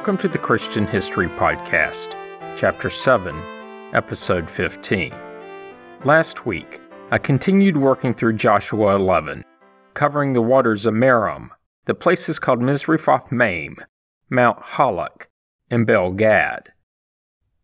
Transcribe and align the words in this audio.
Welcome 0.00 0.16
to 0.16 0.28
the 0.28 0.38
Christian 0.38 0.86
History 0.86 1.28
Podcast, 1.28 2.16
Chapter 2.56 2.88
7, 2.88 3.36
Episode 3.92 4.50
15. 4.50 5.12
Last 6.06 6.46
week, 6.46 6.80
I 7.10 7.18
continued 7.18 7.76
working 7.76 8.14
through 8.14 8.38
Joshua 8.38 8.96
11, 8.96 9.44
covering 9.92 10.32
the 10.32 10.40
waters 10.40 10.86
of 10.86 10.94
Merom, 10.94 11.50
the 11.84 11.92
places 11.92 12.38
called 12.38 12.60
Misrephoth 12.60 13.30
Maim, 13.30 13.76
Mount 14.30 14.58
Halak, 14.60 15.26
and 15.70 15.86
Bel 15.86 16.12
Gad. 16.12 16.72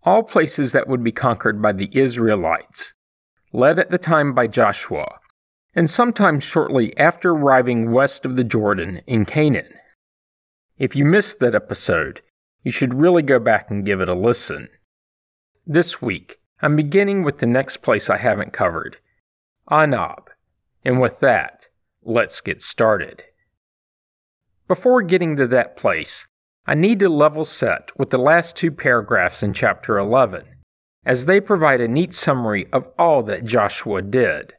All 0.02 0.22
places 0.22 0.72
that 0.72 0.88
would 0.88 1.02
be 1.02 1.12
conquered 1.12 1.62
by 1.62 1.72
the 1.72 1.88
Israelites, 1.98 2.92
led 3.54 3.78
at 3.78 3.90
the 3.90 3.96
time 3.96 4.34
by 4.34 4.46
Joshua, 4.46 5.08
and 5.74 5.88
sometime 5.88 6.40
shortly 6.40 6.94
after 6.98 7.30
arriving 7.30 7.92
west 7.92 8.26
of 8.26 8.36
the 8.36 8.44
Jordan 8.44 9.00
in 9.06 9.24
Canaan. 9.24 9.72
If 10.78 10.94
you 10.94 11.06
missed 11.06 11.38
that 11.38 11.54
episode, 11.54 12.20
you 12.66 12.72
should 12.72 12.94
really 12.94 13.22
go 13.22 13.38
back 13.38 13.70
and 13.70 13.86
give 13.86 14.00
it 14.00 14.08
a 14.08 14.14
listen. 14.14 14.68
This 15.64 16.02
week, 16.02 16.40
I'm 16.60 16.74
beginning 16.74 17.22
with 17.22 17.38
the 17.38 17.46
next 17.46 17.76
place 17.76 18.10
I 18.10 18.16
haven't 18.16 18.52
covered 18.52 18.96
Anab. 19.70 20.24
And 20.84 21.00
with 21.00 21.20
that, 21.20 21.68
let's 22.02 22.40
get 22.40 22.60
started. 22.60 23.22
Before 24.66 25.00
getting 25.02 25.36
to 25.36 25.46
that 25.46 25.76
place, 25.76 26.26
I 26.66 26.74
need 26.74 26.98
to 26.98 27.08
level 27.08 27.44
set 27.44 27.96
with 27.96 28.10
the 28.10 28.18
last 28.18 28.56
two 28.56 28.72
paragraphs 28.72 29.44
in 29.44 29.52
chapter 29.52 29.96
11, 29.96 30.42
as 31.04 31.26
they 31.26 31.40
provide 31.40 31.80
a 31.80 31.86
neat 31.86 32.12
summary 32.14 32.66
of 32.72 32.88
all 32.98 33.22
that 33.22 33.44
Joshua 33.44 34.02
did. 34.02 34.54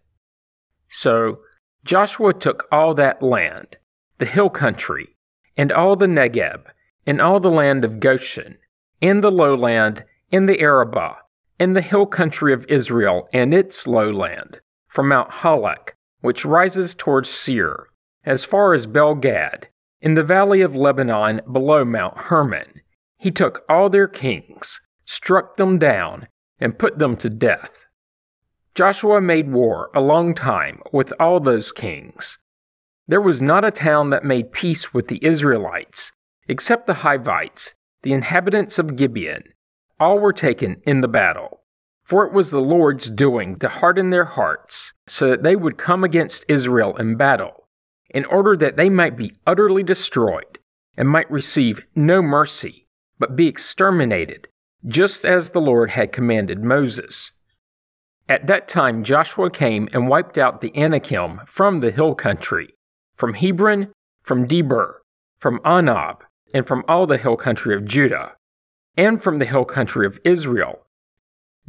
So, 0.87 1.39
Joshua 1.83 2.33
took 2.33 2.69
all 2.71 2.93
that 2.93 3.21
land, 3.21 3.75
the 4.17 4.25
hill 4.25 4.49
country, 4.49 5.17
and 5.57 5.73
all 5.73 5.97
the 5.97 6.07
Negeb, 6.07 6.67
and 7.07 7.19
all 7.19 7.39
the 7.39 7.49
land 7.49 7.83
of 7.83 7.99
Goshen, 7.99 8.59
in 9.01 9.21
the 9.21 9.31
lowland, 9.31 10.03
in 10.29 10.45
the 10.45 10.59
Arabah, 10.59 11.15
in 11.59 11.73
the 11.73 11.81
hill 11.81 12.05
country 12.05 12.53
of 12.53 12.67
Israel 12.69 13.27
and 13.33 13.51
its 13.53 13.87
lowland, 13.87 14.59
from 14.87 15.07
Mount 15.07 15.31
Halak, 15.31 15.93
which 16.21 16.45
rises 16.45 16.93
towards 16.93 17.29
Seir, 17.29 17.87
as 18.23 18.45
far 18.45 18.75
as 18.75 18.85
Bel 18.85 19.15
Gad, 19.15 19.69
in 20.01 20.13
the 20.13 20.23
valley 20.23 20.61
of 20.61 20.75
Lebanon 20.75 21.41
below 21.51 21.83
Mount 21.83 22.15
Hermon. 22.17 22.81
He 23.17 23.31
took 23.31 23.63
all 23.67 23.89
their 23.89 24.07
kings, 24.07 24.79
struck 25.05 25.57
them 25.57 25.79
down, 25.79 26.27
and 26.59 26.77
put 26.77 26.99
them 26.99 27.17
to 27.17 27.29
death. 27.31 27.85
Joshua 28.75 29.19
made 29.19 29.51
war 29.51 29.89
a 29.95 30.01
long 30.01 30.35
time 30.35 30.81
with 30.91 31.11
all 31.19 31.39
those 31.39 31.71
kings, 31.71 32.37
there 33.09 33.21
was 33.21 33.41
not 33.41 33.63
a 33.63 33.71
town 33.71 34.09
that 34.09 34.25
made 34.25 34.51
peace 34.51 34.93
with 34.93 35.07
the 35.07 35.23
Israelites, 35.23 36.11
except 36.47 36.87
the 36.87 36.95
Hivites, 36.95 37.73
the 38.03 38.13
inhabitants 38.13 38.79
of 38.79 38.95
Gibeon. 38.95 39.43
All 39.99 40.19
were 40.19 40.33
taken 40.33 40.81
in 40.85 41.01
the 41.01 41.07
battle. 41.07 41.63
For 42.03 42.25
it 42.25 42.31
was 42.31 42.51
the 42.51 42.61
Lord's 42.61 43.09
doing 43.09 43.59
to 43.59 43.67
harden 43.67 44.11
their 44.11 44.23
hearts, 44.23 44.93
so 45.07 45.29
that 45.29 45.43
they 45.43 45.57
would 45.57 45.77
come 45.77 46.05
against 46.05 46.45
Israel 46.47 46.95
in 46.95 47.17
battle, 47.17 47.67
in 48.09 48.23
order 48.25 48.55
that 48.55 48.77
they 48.77 48.87
might 48.87 49.17
be 49.17 49.33
utterly 49.45 49.83
destroyed, 49.83 50.59
and 50.95 51.09
might 51.09 51.29
receive 51.29 51.85
no 51.95 52.21
mercy, 52.21 52.87
but 53.19 53.35
be 53.35 53.47
exterminated, 53.47 54.47
just 54.87 55.25
as 55.25 55.49
the 55.49 55.59
Lord 55.59 55.91
had 55.91 56.13
commanded 56.13 56.63
Moses. 56.63 57.31
At 58.29 58.47
that 58.47 58.69
time 58.69 59.03
Joshua 59.03 59.49
came 59.49 59.89
and 59.91 60.07
wiped 60.07 60.37
out 60.37 60.61
the 60.61 60.75
Anakim 60.77 61.41
from 61.45 61.81
the 61.81 61.91
hill 61.91 62.15
country, 62.15 62.73
from 63.17 63.33
Hebron, 63.33 63.91
from 64.21 64.47
Debir, 64.47 64.93
from 65.39 65.59
Anab, 65.59 66.19
and 66.53 66.67
from 66.67 66.83
all 66.87 67.05
the 67.07 67.17
hill 67.17 67.37
country 67.37 67.75
of 67.75 67.85
Judah, 67.85 68.33
and 68.95 69.21
from 69.21 69.39
the 69.39 69.45
hill 69.45 69.65
country 69.65 70.05
of 70.05 70.19
Israel. 70.23 70.85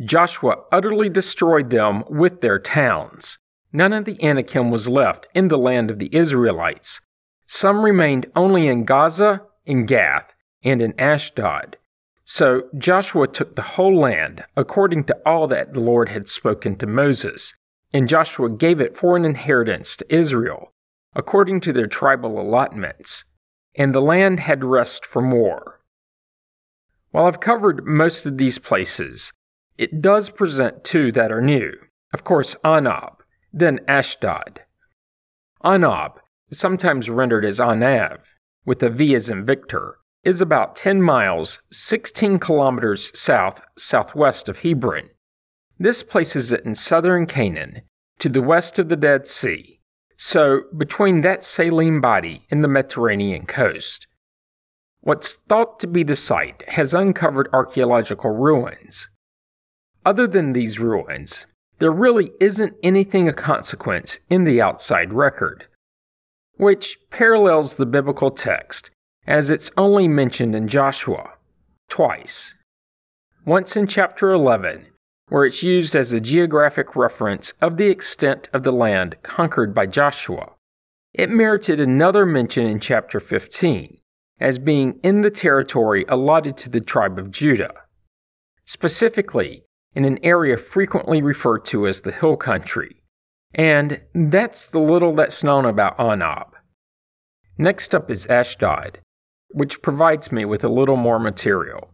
Joshua 0.00 0.62
utterly 0.70 1.08
destroyed 1.08 1.70
them 1.70 2.04
with 2.08 2.40
their 2.40 2.58
towns. 2.58 3.38
None 3.72 3.92
of 3.92 4.04
the 4.04 4.22
Anakim 4.22 4.70
was 4.70 4.88
left 4.88 5.26
in 5.34 5.48
the 5.48 5.58
land 5.58 5.90
of 5.90 5.98
the 5.98 6.14
Israelites. 6.14 7.00
Some 7.46 7.84
remained 7.84 8.26
only 8.36 8.68
in 8.68 8.84
Gaza, 8.84 9.42
in 9.66 9.86
Gath, 9.86 10.34
and 10.62 10.80
in 10.80 10.98
Ashdod. 10.98 11.76
So 12.24 12.64
Joshua 12.76 13.26
took 13.26 13.56
the 13.56 13.62
whole 13.62 13.98
land, 13.98 14.44
according 14.56 15.04
to 15.04 15.16
all 15.24 15.48
that 15.48 15.72
the 15.72 15.80
Lord 15.80 16.10
had 16.10 16.28
spoken 16.28 16.76
to 16.76 16.86
Moses, 16.86 17.54
and 17.92 18.08
Joshua 18.08 18.50
gave 18.50 18.80
it 18.80 18.96
for 18.96 19.16
an 19.16 19.24
inheritance 19.24 19.96
to 19.96 20.14
Israel, 20.14 20.72
according 21.14 21.60
to 21.62 21.72
their 21.72 21.86
tribal 21.86 22.40
allotments, 22.40 23.24
and 23.78 23.94
the 23.94 24.02
land 24.02 24.40
had 24.40 24.64
rest 24.64 25.06
from 25.06 25.30
war. 25.30 25.80
While 27.12 27.26
I've 27.26 27.40
covered 27.40 27.86
most 27.86 28.26
of 28.26 28.36
these 28.36 28.58
places, 28.58 29.32
it 29.78 30.02
does 30.02 30.28
present 30.28 30.82
two 30.82 31.12
that 31.12 31.30
are 31.30 31.40
new. 31.40 31.72
Of 32.12 32.24
course, 32.24 32.56
Anab, 32.64 33.14
then 33.52 33.78
Ashdod. 33.86 34.60
Anab, 35.64 36.16
sometimes 36.50 37.08
rendered 37.08 37.44
as 37.44 37.60
Anav, 37.60 38.18
with 38.66 38.82
a 38.82 38.90
V 38.90 39.14
as 39.14 39.30
in 39.30 39.46
Victor, 39.46 39.98
is 40.24 40.40
about 40.40 40.74
10 40.74 41.00
miles, 41.00 41.60
16 41.70 42.40
kilometers 42.40 43.16
south 43.18 43.62
southwest 43.78 44.48
of 44.48 44.58
Hebron. 44.58 45.10
This 45.78 46.02
places 46.02 46.52
it 46.52 46.64
in 46.64 46.74
southern 46.74 47.26
Canaan, 47.26 47.82
to 48.18 48.28
the 48.28 48.42
west 48.42 48.80
of 48.80 48.88
the 48.88 48.96
Dead 48.96 49.28
Sea, 49.28 49.77
so, 50.20 50.62
between 50.76 51.20
that 51.20 51.44
saline 51.44 52.00
body 52.00 52.44
and 52.50 52.64
the 52.64 52.68
Mediterranean 52.68 53.46
coast, 53.46 54.08
what's 55.00 55.34
thought 55.48 55.78
to 55.78 55.86
be 55.86 56.02
the 56.02 56.16
site 56.16 56.64
has 56.70 56.92
uncovered 56.92 57.48
archaeological 57.52 58.32
ruins. 58.32 59.08
Other 60.04 60.26
than 60.26 60.54
these 60.54 60.80
ruins, 60.80 61.46
there 61.78 61.92
really 61.92 62.32
isn't 62.40 62.74
anything 62.82 63.28
of 63.28 63.36
consequence 63.36 64.18
in 64.28 64.42
the 64.42 64.60
outside 64.60 65.12
record, 65.12 65.66
which 66.56 66.98
parallels 67.12 67.76
the 67.76 67.86
biblical 67.86 68.32
text 68.32 68.90
as 69.24 69.50
it's 69.50 69.70
only 69.76 70.08
mentioned 70.08 70.56
in 70.56 70.66
Joshua 70.66 71.34
twice. 71.88 72.54
Once 73.44 73.76
in 73.76 73.86
chapter 73.86 74.32
11 74.32 74.87
where 75.28 75.44
it's 75.44 75.62
used 75.62 75.94
as 75.94 76.12
a 76.12 76.20
geographic 76.20 76.96
reference 76.96 77.52
of 77.60 77.76
the 77.76 77.88
extent 77.88 78.48
of 78.52 78.62
the 78.62 78.72
land 78.72 79.16
conquered 79.22 79.74
by 79.74 79.86
Joshua. 79.86 80.52
It 81.12 81.30
merited 81.30 81.80
another 81.80 82.24
mention 82.24 82.66
in 82.66 82.80
chapter 82.80 83.20
15 83.20 83.98
as 84.40 84.58
being 84.58 84.98
in 85.02 85.22
the 85.22 85.30
territory 85.30 86.04
allotted 86.08 86.56
to 86.56 86.68
the 86.68 86.80
tribe 86.80 87.18
of 87.18 87.30
Judah, 87.30 87.74
specifically 88.64 89.64
in 89.94 90.04
an 90.04 90.18
area 90.22 90.56
frequently 90.56 91.22
referred 91.22 91.64
to 91.64 91.86
as 91.86 92.02
the 92.02 92.12
hill 92.12 92.36
country. 92.36 93.02
And 93.54 94.00
that's 94.14 94.68
the 94.68 94.78
little 94.78 95.14
that's 95.14 95.42
known 95.42 95.64
about 95.64 95.98
Anab. 95.98 96.50
Next 97.56 97.94
up 97.94 98.10
is 98.10 98.26
Ashdod, 98.26 99.00
which 99.48 99.82
provides 99.82 100.30
me 100.30 100.44
with 100.44 100.62
a 100.62 100.68
little 100.68 100.96
more 100.96 101.18
material. 101.18 101.90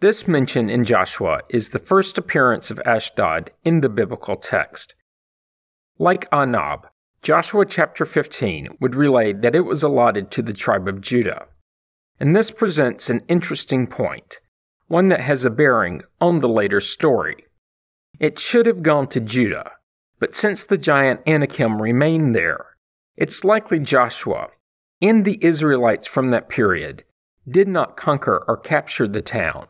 This 0.00 0.28
mention 0.28 0.70
in 0.70 0.84
Joshua 0.84 1.40
is 1.48 1.70
the 1.70 1.80
first 1.80 2.18
appearance 2.18 2.70
of 2.70 2.80
Ashdod 2.86 3.50
in 3.64 3.80
the 3.80 3.88
biblical 3.88 4.36
text. 4.36 4.94
Like 5.98 6.30
Anab, 6.30 6.84
Joshua 7.20 7.66
chapter 7.66 8.04
15 8.04 8.76
would 8.80 8.94
relay 8.94 9.32
that 9.32 9.56
it 9.56 9.62
was 9.62 9.82
allotted 9.82 10.30
to 10.30 10.42
the 10.42 10.52
tribe 10.52 10.86
of 10.86 11.00
Judah. 11.00 11.46
And 12.20 12.36
this 12.36 12.52
presents 12.52 13.10
an 13.10 13.24
interesting 13.26 13.88
point, 13.88 14.38
one 14.86 15.08
that 15.08 15.22
has 15.22 15.44
a 15.44 15.50
bearing 15.50 16.02
on 16.20 16.38
the 16.38 16.48
later 16.48 16.80
story. 16.80 17.46
It 18.20 18.38
should 18.38 18.66
have 18.66 18.84
gone 18.84 19.08
to 19.08 19.20
Judah, 19.20 19.72
but 20.20 20.32
since 20.32 20.64
the 20.64 20.78
giant 20.78 21.22
Anakim 21.26 21.82
remained 21.82 22.36
there, 22.36 22.76
it's 23.16 23.42
likely 23.42 23.80
Joshua 23.80 24.50
and 25.02 25.24
the 25.24 25.44
Israelites 25.44 26.06
from 26.06 26.30
that 26.30 26.48
period 26.48 27.02
did 27.50 27.66
not 27.66 27.96
conquer 27.96 28.44
or 28.46 28.56
capture 28.56 29.08
the 29.08 29.22
town. 29.22 29.66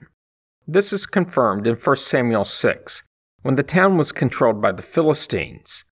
This 0.70 0.93
is 0.93 1.06
confirmed 1.06 1.67
in 1.67 1.76
1 1.76 1.97
Samuel 1.97 2.44
6, 2.44 3.03
when 3.41 3.55
the 3.55 3.62
town 3.62 3.97
was 3.97 4.12
controlled 4.12 4.61
by 4.61 4.70
the 4.70 4.82
Philistines. 4.82 5.87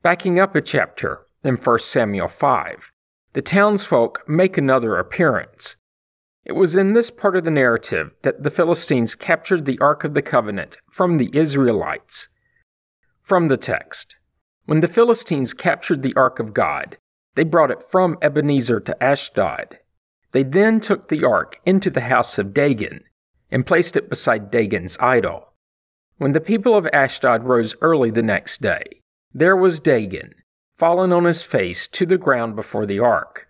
Backing 0.00 0.40
up 0.40 0.56
a 0.56 0.62
chapter, 0.62 1.26
in 1.44 1.56
1 1.56 1.78
Samuel 1.80 2.28
5, 2.28 2.90
the 3.34 3.42
townsfolk 3.42 4.22
make 4.26 4.56
another 4.56 4.96
appearance. 4.96 5.76
It 6.46 6.52
was 6.52 6.74
in 6.74 6.94
this 6.94 7.10
part 7.10 7.36
of 7.36 7.44
the 7.44 7.50
narrative 7.50 8.12
that 8.22 8.42
the 8.42 8.50
Philistines 8.50 9.14
captured 9.14 9.66
the 9.66 9.78
Ark 9.80 10.02
of 10.02 10.14
the 10.14 10.22
Covenant 10.22 10.78
from 10.90 11.18
the 11.18 11.28
Israelites. 11.34 12.28
From 13.20 13.48
the 13.48 13.58
text 13.58 14.16
When 14.64 14.80
the 14.80 14.88
Philistines 14.88 15.52
captured 15.52 16.00
the 16.00 16.14
Ark 16.16 16.38
of 16.38 16.54
God, 16.54 16.96
they 17.34 17.44
brought 17.44 17.70
it 17.70 17.82
from 17.82 18.16
Ebenezer 18.22 18.80
to 18.80 19.04
Ashdod. 19.04 19.78
They 20.32 20.42
then 20.42 20.80
took 20.80 21.08
the 21.08 21.22
ark 21.22 21.60
into 21.66 21.90
the 21.90 22.02
house 22.02 22.38
of 22.38 22.54
Dagon 22.54 23.04
and 23.50 23.66
placed 23.66 23.96
it 23.96 24.08
beside 24.08 24.50
Dagon's 24.50 24.96
idol. 25.00 25.52
When 26.18 26.32
the 26.32 26.40
people 26.40 26.74
of 26.74 26.86
Ashdod 26.92 27.44
rose 27.44 27.74
early 27.80 28.10
the 28.10 28.22
next 28.22 28.60
day, 28.60 29.02
there 29.32 29.56
was 29.56 29.80
Dagon, 29.80 30.34
fallen 30.76 31.12
on 31.12 31.24
his 31.24 31.42
face 31.42 31.86
to 31.88 32.06
the 32.06 32.18
ground 32.18 32.56
before 32.56 32.86
the 32.86 32.98
ark. 32.98 33.48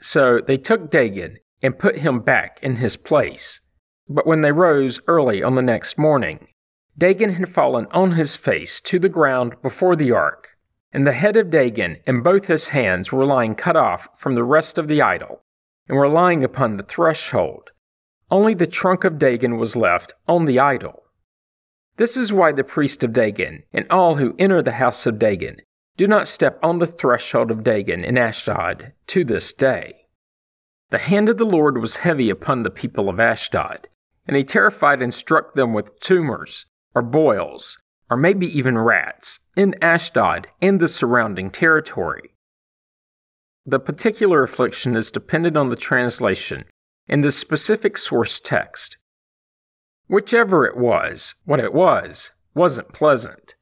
So 0.00 0.40
they 0.40 0.58
took 0.58 0.90
Dagon 0.90 1.36
and 1.62 1.78
put 1.78 1.98
him 1.98 2.20
back 2.20 2.58
in 2.62 2.76
his 2.76 2.96
place. 2.96 3.60
But 4.08 4.26
when 4.26 4.40
they 4.40 4.52
rose 4.52 5.00
early 5.06 5.42
on 5.42 5.54
the 5.54 5.62
next 5.62 5.98
morning, 5.98 6.48
Dagon 6.96 7.34
had 7.34 7.52
fallen 7.52 7.86
on 7.90 8.12
his 8.12 8.36
face 8.36 8.80
to 8.82 8.98
the 8.98 9.08
ground 9.08 9.60
before 9.62 9.96
the 9.96 10.12
ark, 10.12 10.48
and 10.92 11.06
the 11.06 11.12
head 11.12 11.36
of 11.36 11.50
Dagon 11.50 11.98
and 12.06 12.24
both 12.24 12.46
his 12.46 12.68
hands 12.68 13.12
were 13.12 13.26
lying 13.26 13.54
cut 13.54 13.76
off 13.76 14.08
from 14.14 14.34
the 14.34 14.44
rest 14.44 14.78
of 14.78 14.88
the 14.88 15.02
idol, 15.02 15.42
and 15.88 15.98
were 15.98 16.08
lying 16.08 16.44
upon 16.44 16.76
the 16.76 16.82
threshold. 16.82 17.70
Only 18.30 18.54
the 18.54 18.66
trunk 18.66 19.04
of 19.04 19.18
Dagon 19.18 19.56
was 19.56 19.76
left 19.76 20.12
on 20.26 20.46
the 20.46 20.58
idol. 20.58 21.04
This 21.96 22.16
is 22.16 22.32
why 22.32 22.52
the 22.52 22.64
priest 22.64 23.04
of 23.04 23.12
Dagon 23.12 23.62
and 23.72 23.86
all 23.88 24.16
who 24.16 24.34
enter 24.38 24.62
the 24.62 24.72
house 24.72 25.06
of 25.06 25.18
Dagon 25.18 25.60
do 25.96 26.06
not 26.06 26.28
step 26.28 26.58
on 26.62 26.78
the 26.78 26.86
threshold 26.86 27.50
of 27.50 27.64
Dagon 27.64 28.04
in 28.04 28.18
Ashdod 28.18 28.92
to 29.06 29.24
this 29.24 29.52
day. 29.52 30.06
The 30.90 30.98
hand 30.98 31.28
of 31.28 31.38
the 31.38 31.46
Lord 31.46 31.78
was 31.78 31.98
heavy 31.98 32.28
upon 32.28 32.62
the 32.62 32.70
people 32.70 33.08
of 33.08 33.18
Ashdod, 33.18 33.88
and 34.26 34.36
he 34.36 34.44
terrified 34.44 35.00
and 35.00 35.14
struck 35.14 35.54
them 35.54 35.72
with 35.72 35.98
tumors, 36.00 36.66
or 36.94 37.02
boils, 37.02 37.78
or 38.10 38.16
maybe 38.16 38.46
even 38.46 38.76
rats, 38.76 39.40
in 39.56 39.74
Ashdod 39.80 40.48
and 40.60 40.80
the 40.80 40.88
surrounding 40.88 41.50
territory. 41.50 42.34
The 43.64 43.80
particular 43.80 44.42
affliction 44.42 44.96
is 44.96 45.10
dependent 45.10 45.56
on 45.56 45.70
the 45.70 45.76
translation 45.76 46.66
and 47.08 47.22
the 47.22 47.32
specific 47.32 47.96
source 47.98 48.40
text. 48.40 48.96
Whichever 50.08 50.66
it 50.66 50.76
was, 50.76 51.34
what 51.44 51.60
it 51.60 51.72
was, 51.72 52.30
wasn't 52.54 52.92
pleasant. 52.92 53.54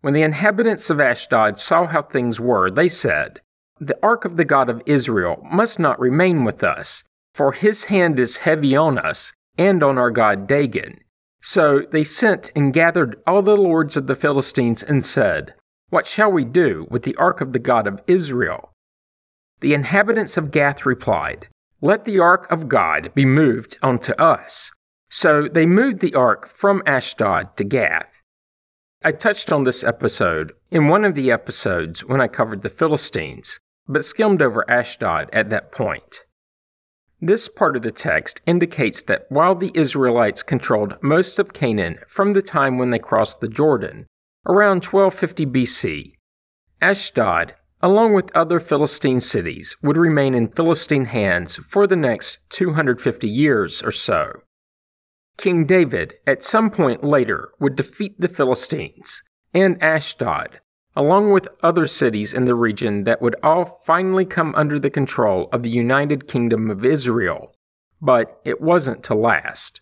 When 0.00 0.14
the 0.14 0.22
inhabitants 0.22 0.90
of 0.90 1.00
Ashdod 1.00 1.58
saw 1.58 1.86
how 1.86 2.02
things 2.02 2.40
were, 2.40 2.70
they 2.70 2.88
said, 2.88 3.40
The 3.80 3.98
ark 4.02 4.24
of 4.24 4.36
the 4.36 4.44
God 4.44 4.68
of 4.68 4.82
Israel 4.86 5.44
must 5.50 5.78
not 5.78 5.98
remain 5.98 6.44
with 6.44 6.62
us, 6.62 7.02
for 7.34 7.52
his 7.52 7.86
hand 7.86 8.18
is 8.18 8.38
heavy 8.38 8.76
on 8.76 8.98
us 8.98 9.32
and 9.56 9.82
on 9.82 9.98
our 9.98 10.10
god 10.10 10.46
Dagon. 10.46 11.00
So 11.40 11.82
they 11.92 12.04
sent 12.04 12.50
and 12.54 12.72
gathered 12.72 13.16
all 13.26 13.42
the 13.42 13.56
lords 13.56 13.96
of 13.96 14.06
the 14.06 14.16
Philistines 14.16 14.82
and 14.82 15.04
said, 15.04 15.54
What 15.90 16.06
shall 16.06 16.30
we 16.30 16.44
do 16.44 16.86
with 16.90 17.02
the 17.02 17.16
ark 17.16 17.40
of 17.40 17.52
the 17.52 17.58
God 17.58 17.86
of 17.86 18.02
Israel? 18.06 18.72
The 19.60 19.74
inhabitants 19.74 20.36
of 20.36 20.52
Gath 20.52 20.86
replied, 20.86 21.48
Let 21.80 22.04
the 22.04 22.18
ark 22.18 22.50
of 22.50 22.68
God 22.68 23.12
be 23.14 23.24
moved 23.24 23.78
unto 23.82 24.12
us. 24.14 24.72
So 25.10 25.48
they 25.48 25.64
moved 25.64 26.00
the 26.00 26.14
ark 26.14 26.50
from 26.52 26.82
Ashdod 26.84 27.56
to 27.56 27.64
Gath. 27.64 28.20
I 29.04 29.12
touched 29.12 29.52
on 29.52 29.62
this 29.62 29.84
episode 29.84 30.52
in 30.72 30.88
one 30.88 31.04
of 31.04 31.14
the 31.14 31.30
episodes 31.30 32.04
when 32.04 32.20
I 32.20 32.26
covered 32.26 32.62
the 32.62 32.68
Philistines, 32.68 33.60
but 33.86 34.04
skimmed 34.04 34.42
over 34.42 34.68
Ashdod 34.68 35.30
at 35.32 35.50
that 35.50 35.70
point. 35.70 36.24
This 37.20 37.46
part 37.48 37.76
of 37.76 37.82
the 37.82 37.92
text 37.92 38.40
indicates 38.44 39.04
that 39.04 39.26
while 39.28 39.54
the 39.54 39.70
Israelites 39.74 40.42
controlled 40.42 41.00
most 41.00 41.38
of 41.38 41.52
Canaan 41.52 41.98
from 42.08 42.32
the 42.32 42.42
time 42.42 42.76
when 42.76 42.90
they 42.90 42.98
crossed 42.98 43.40
the 43.40 43.48
Jordan, 43.48 44.06
around 44.46 44.84
1250 44.84 45.46
BC, 45.46 46.12
Ashdod, 46.82 47.54
along 47.80 48.12
with 48.12 48.34
other 48.34 48.58
Philistine 48.58 49.20
cities, 49.20 49.76
would 49.82 49.96
remain 49.96 50.34
in 50.34 50.48
Philistine 50.48 51.06
hands 51.06 51.56
for 51.56 51.86
the 51.86 51.96
next 51.96 52.38
250 52.50 53.28
years 53.28 53.82
or 53.82 53.92
so. 53.92 54.42
King 55.36 55.66
David, 55.66 56.14
at 56.26 56.42
some 56.42 56.70
point 56.70 57.04
later, 57.04 57.50
would 57.60 57.76
defeat 57.76 58.20
the 58.20 58.28
Philistines 58.28 59.22
and 59.54 59.80
Ashdod, 59.82 60.60
along 60.96 61.30
with 61.30 61.48
other 61.62 61.86
cities 61.86 62.34
in 62.34 62.44
the 62.44 62.56
region 62.56 63.04
that 63.04 63.22
would 63.22 63.36
all 63.42 63.80
finally 63.86 64.24
come 64.24 64.52
under 64.56 64.80
the 64.80 64.90
control 64.90 65.48
of 65.52 65.62
the 65.62 65.70
United 65.70 66.26
Kingdom 66.26 66.70
of 66.70 66.84
Israel, 66.84 67.54
but 68.02 68.40
it 68.44 68.60
wasn't 68.60 69.04
to 69.04 69.14
last. 69.14 69.80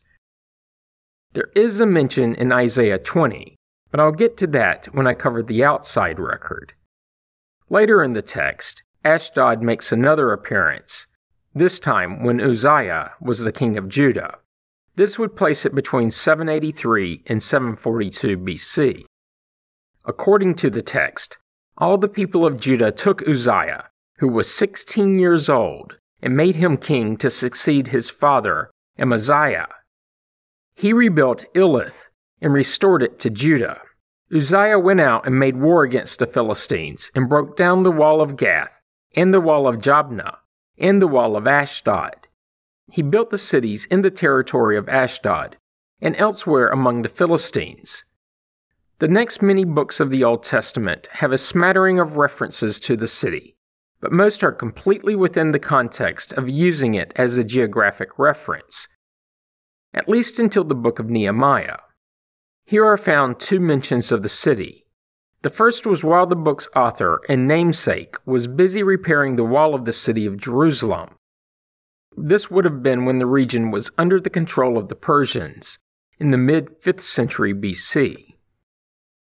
There 1.32 1.50
is 1.54 1.80
a 1.80 1.86
mention 1.86 2.34
in 2.34 2.52
Isaiah 2.52 2.98
20, 2.98 3.56
but 3.90 3.98
I'll 3.98 4.12
get 4.12 4.36
to 4.38 4.46
that 4.48 4.86
when 4.94 5.06
I 5.06 5.14
cover 5.14 5.42
the 5.42 5.64
outside 5.64 6.20
record. 6.20 6.74
Later 7.68 8.04
in 8.04 8.12
the 8.12 8.22
text, 8.22 8.82
Ashdod 9.04 9.60
makes 9.60 9.90
another 9.90 10.32
appearance, 10.32 11.08
this 11.54 11.80
time 11.80 12.22
when 12.22 12.40
Uzziah 12.40 13.14
was 13.20 13.40
the 13.40 13.50
king 13.50 13.76
of 13.76 13.88
Judah. 13.88 14.38
This 14.94 15.18
would 15.18 15.34
place 15.34 15.66
it 15.66 15.74
between 15.74 16.10
783 16.10 17.24
and 17.26 17.42
742 17.42 18.38
BC. 18.38 19.04
According 20.04 20.54
to 20.56 20.70
the 20.70 20.82
text, 20.82 21.38
all 21.76 21.98
the 21.98 22.08
people 22.08 22.46
of 22.46 22.60
Judah 22.60 22.92
took 22.92 23.26
Uzziah, 23.28 23.90
who 24.18 24.28
was 24.28 24.48
16 24.52 25.18
years 25.18 25.50
old, 25.50 25.96
and 26.22 26.36
made 26.36 26.56
him 26.56 26.76
king 26.76 27.16
to 27.16 27.28
succeed 27.28 27.88
his 27.88 28.08
father, 28.08 28.70
Amaziah. 28.98 29.68
He 30.74 30.92
rebuilt 30.92 31.46
Eloth 31.54 32.04
and 32.40 32.52
restored 32.52 33.02
it 33.02 33.18
to 33.20 33.30
Judah. 33.30 33.80
Uzziah 34.34 34.78
went 34.78 35.00
out 35.00 35.26
and 35.26 35.38
made 35.38 35.56
war 35.56 35.84
against 35.84 36.18
the 36.18 36.26
Philistines 36.26 37.12
and 37.14 37.28
broke 37.28 37.56
down 37.56 37.82
the 37.82 37.92
wall 37.92 38.20
of 38.20 38.36
Gath, 38.36 38.80
and 39.14 39.32
the 39.32 39.40
wall 39.40 39.68
of 39.68 39.76
Jabneh, 39.76 40.36
and 40.78 41.00
the 41.00 41.06
wall 41.06 41.36
of 41.36 41.46
Ashdod. 41.46 42.26
He 42.90 43.02
built 43.02 43.30
the 43.30 43.38
cities 43.38 43.86
in 43.86 44.02
the 44.02 44.10
territory 44.10 44.76
of 44.76 44.88
Ashdod 44.88 45.56
and 46.00 46.16
elsewhere 46.16 46.68
among 46.68 47.02
the 47.02 47.08
Philistines. 47.08 48.04
The 48.98 49.08
next 49.08 49.42
many 49.42 49.64
books 49.64 50.00
of 50.00 50.10
the 50.10 50.24
Old 50.24 50.42
Testament 50.42 51.06
have 51.12 51.32
a 51.32 51.38
smattering 51.38 52.00
of 52.00 52.16
references 52.16 52.80
to 52.80 52.96
the 52.96 53.06
city, 53.06 53.56
but 54.00 54.12
most 54.12 54.42
are 54.42 54.52
completely 54.52 55.14
within 55.14 55.52
the 55.52 55.58
context 55.58 56.32
of 56.32 56.48
using 56.48 56.94
it 56.94 57.12
as 57.16 57.38
a 57.38 57.44
geographic 57.44 58.18
reference, 58.18 58.88
at 59.94 60.08
least 60.08 60.38
until 60.38 60.64
the 60.64 60.74
book 60.74 60.98
of 60.98 61.10
Nehemiah. 61.10 61.78
Here 62.68 62.84
are 62.84 62.98
found 62.98 63.38
two 63.38 63.60
mentions 63.60 64.10
of 64.10 64.24
the 64.24 64.28
city. 64.28 64.86
The 65.42 65.50
first 65.50 65.86
was 65.86 66.02
while 66.02 66.26
the 66.26 66.34
book's 66.34 66.66
author 66.74 67.20
and 67.28 67.46
namesake 67.46 68.16
was 68.26 68.48
busy 68.48 68.82
repairing 68.82 69.36
the 69.36 69.44
wall 69.44 69.72
of 69.72 69.84
the 69.84 69.92
city 69.92 70.26
of 70.26 70.36
Jerusalem. 70.36 71.10
This 72.16 72.50
would 72.50 72.64
have 72.64 72.82
been 72.82 73.04
when 73.04 73.20
the 73.20 73.26
region 73.26 73.70
was 73.70 73.92
under 73.96 74.18
the 74.18 74.30
control 74.30 74.76
of 74.76 74.88
the 74.88 74.96
Persians 74.96 75.78
in 76.18 76.32
the 76.32 76.36
mid 76.36 76.82
5th 76.82 77.02
century 77.02 77.54
BC. 77.54 78.34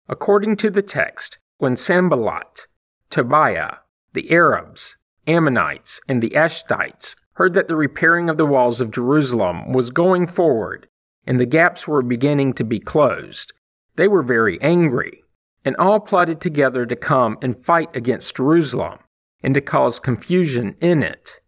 According 0.10 0.56
to 0.58 0.72
the 0.72 0.82
text, 0.82 1.38
when 1.60 1.78
Sanballat, 1.78 2.66
Tobiah, 3.12 3.78
the 4.14 4.32
Arabs, 4.32 4.98
Ammonites, 5.28 6.02
and 6.08 6.24
the 6.24 6.32
Ashdodites 6.32 7.16
heard 7.34 7.54
that 7.54 7.68
the 7.68 7.76
repairing 7.76 8.28
of 8.28 8.38
the 8.38 8.46
walls 8.48 8.82
of 8.82 8.90
Jerusalem 8.90 9.72
was 9.72 9.92
going 9.92 10.26
forward 10.26 10.88
and 11.26 11.40
the 11.40 11.46
gaps 11.46 11.88
were 11.88 12.02
beginning 12.02 12.54
to 12.54 12.64
be 12.64 12.80
closed, 12.80 13.54
they 13.96 14.08
were 14.08 14.24
very 14.24 14.62
angry, 14.62 15.24
and 15.64 15.76
all 15.78 16.00
plotted 16.00 16.42
together 16.42 16.86
to 16.86 16.96
come 16.96 17.38
and 17.42 17.60
fight 17.60 17.96
against 17.96 18.36
Jerusalem 18.36 19.00
and 19.42 19.54
to 19.56 19.62
cause 19.62 20.00
confusion 20.00 20.76
in 20.82 21.04
it. 21.04 21.40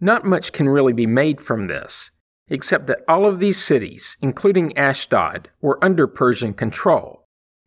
Not 0.00 0.24
much 0.24 0.52
can 0.52 0.68
really 0.68 0.92
be 0.92 1.06
made 1.06 1.40
from 1.40 1.66
this, 1.66 2.10
except 2.48 2.86
that 2.86 3.04
all 3.08 3.26
of 3.26 3.38
these 3.38 3.62
cities, 3.62 4.16
including 4.20 4.76
Ashdod, 4.76 5.50
were 5.60 5.82
under 5.84 6.06
Persian 6.06 6.54
control 6.54 7.20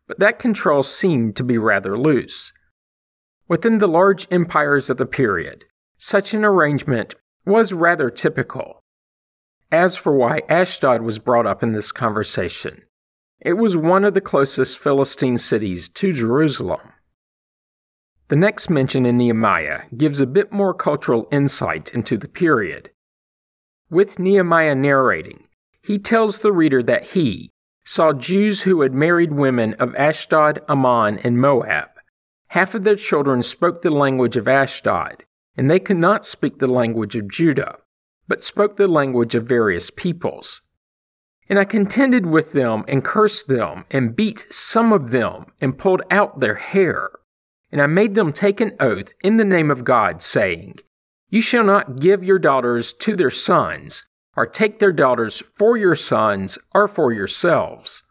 but 0.06 0.18
that 0.18 0.38
control 0.38 0.82
seemed 0.82 1.36
to 1.36 1.44
be 1.44 1.58
rather 1.58 1.98
loose. 1.98 2.52
Within 3.48 3.78
the 3.78 3.88
large 3.88 4.26
empires 4.30 4.90
of 4.90 4.96
the 4.96 5.06
period, 5.06 5.64
such 5.96 6.34
an 6.34 6.44
arrangement 6.44 7.14
was 7.46 7.72
rather 7.72 8.10
typical. 8.10 8.83
As 9.74 9.96
for 9.96 10.14
why 10.14 10.42
Ashdod 10.48 11.02
was 11.02 11.18
brought 11.18 11.48
up 11.48 11.60
in 11.60 11.72
this 11.72 11.90
conversation, 11.90 12.82
it 13.40 13.54
was 13.54 13.76
one 13.76 14.04
of 14.04 14.14
the 14.14 14.20
closest 14.20 14.78
Philistine 14.78 15.36
cities 15.36 15.88
to 15.88 16.12
Jerusalem. 16.12 16.92
The 18.28 18.36
next 18.36 18.70
mention 18.70 19.04
in 19.04 19.18
Nehemiah 19.18 19.86
gives 19.96 20.20
a 20.20 20.28
bit 20.28 20.52
more 20.52 20.74
cultural 20.74 21.26
insight 21.32 21.92
into 21.92 22.16
the 22.16 22.28
period. 22.28 22.92
With 23.90 24.20
Nehemiah 24.20 24.76
narrating, 24.76 25.48
he 25.82 25.98
tells 25.98 26.38
the 26.38 26.52
reader 26.52 26.80
that 26.84 27.06
he, 27.06 27.50
saw 27.84 28.12
Jews 28.12 28.60
who 28.60 28.82
had 28.82 28.94
married 28.94 29.32
women 29.32 29.74
of 29.80 29.92
Ashdod, 29.96 30.62
Ammon, 30.68 31.18
and 31.24 31.36
Moab. 31.36 31.88
Half 32.46 32.76
of 32.76 32.84
their 32.84 32.94
children 32.94 33.42
spoke 33.42 33.82
the 33.82 33.90
language 33.90 34.36
of 34.36 34.46
Ashdod, 34.46 35.24
and 35.56 35.68
they 35.68 35.80
could 35.80 35.96
not 35.96 36.24
speak 36.24 36.60
the 36.60 36.68
language 36.68 37.16
of 37.16 37.28
Judah, 37.28 37.78
but 38.28 38.44
spoke 38.44 38.76
the 38.76 38.88
language 38.88 39.34
of 39.34 39.46
various 39.46 39.90
peoples. 39.90 40.62
And 41.48 41.58
I 41.58 41.64
contended 41.64 42.26
with 42.26 42.52
them 42.52 42.84
and 42.88 43.04
cursed 43.04 43.48
them 43.48 43.84
and 43.90 44.16
beat 44.16 44.46
some 44.50 44.92
of 44.92 45.10
them 45.10 45.46
and 45.60 45.78
pulled 45.78 46.02
out 46.10 46.40
their 46.40 46.54
hair. 46.54 47.10
And 47.70 47.82
I 47.82 47.86
made 47.86 48.14
them 48.14 48.32
take 48.32 48.60
an 48.60 48.76
oath 48.80 49.12
in 49.22 49.36
the 49.36 49.44
name 49.44 49.70
of 49.70 49.84
God, 49.84 50.22
saying, 50.22 50.76
You 51.28 51.40
shall 51.40 51.64
not 51.64 52.00
give 52.00 52.24
your 52.24 52.38
daughters 52.38 52.92
to 53.00 53.16
their 53.16 53.30
sons, 53.30 54.04
or 54.36 54.46
take 54.46 54.78
their 54.78 54.92
daughters 54.92 55.42
for 55.54 55.76
your 55.76 55.94
sons 55.94 56.58
or 56.74 56.88
for 56.88 57.12
yourselves. 57.12 58.02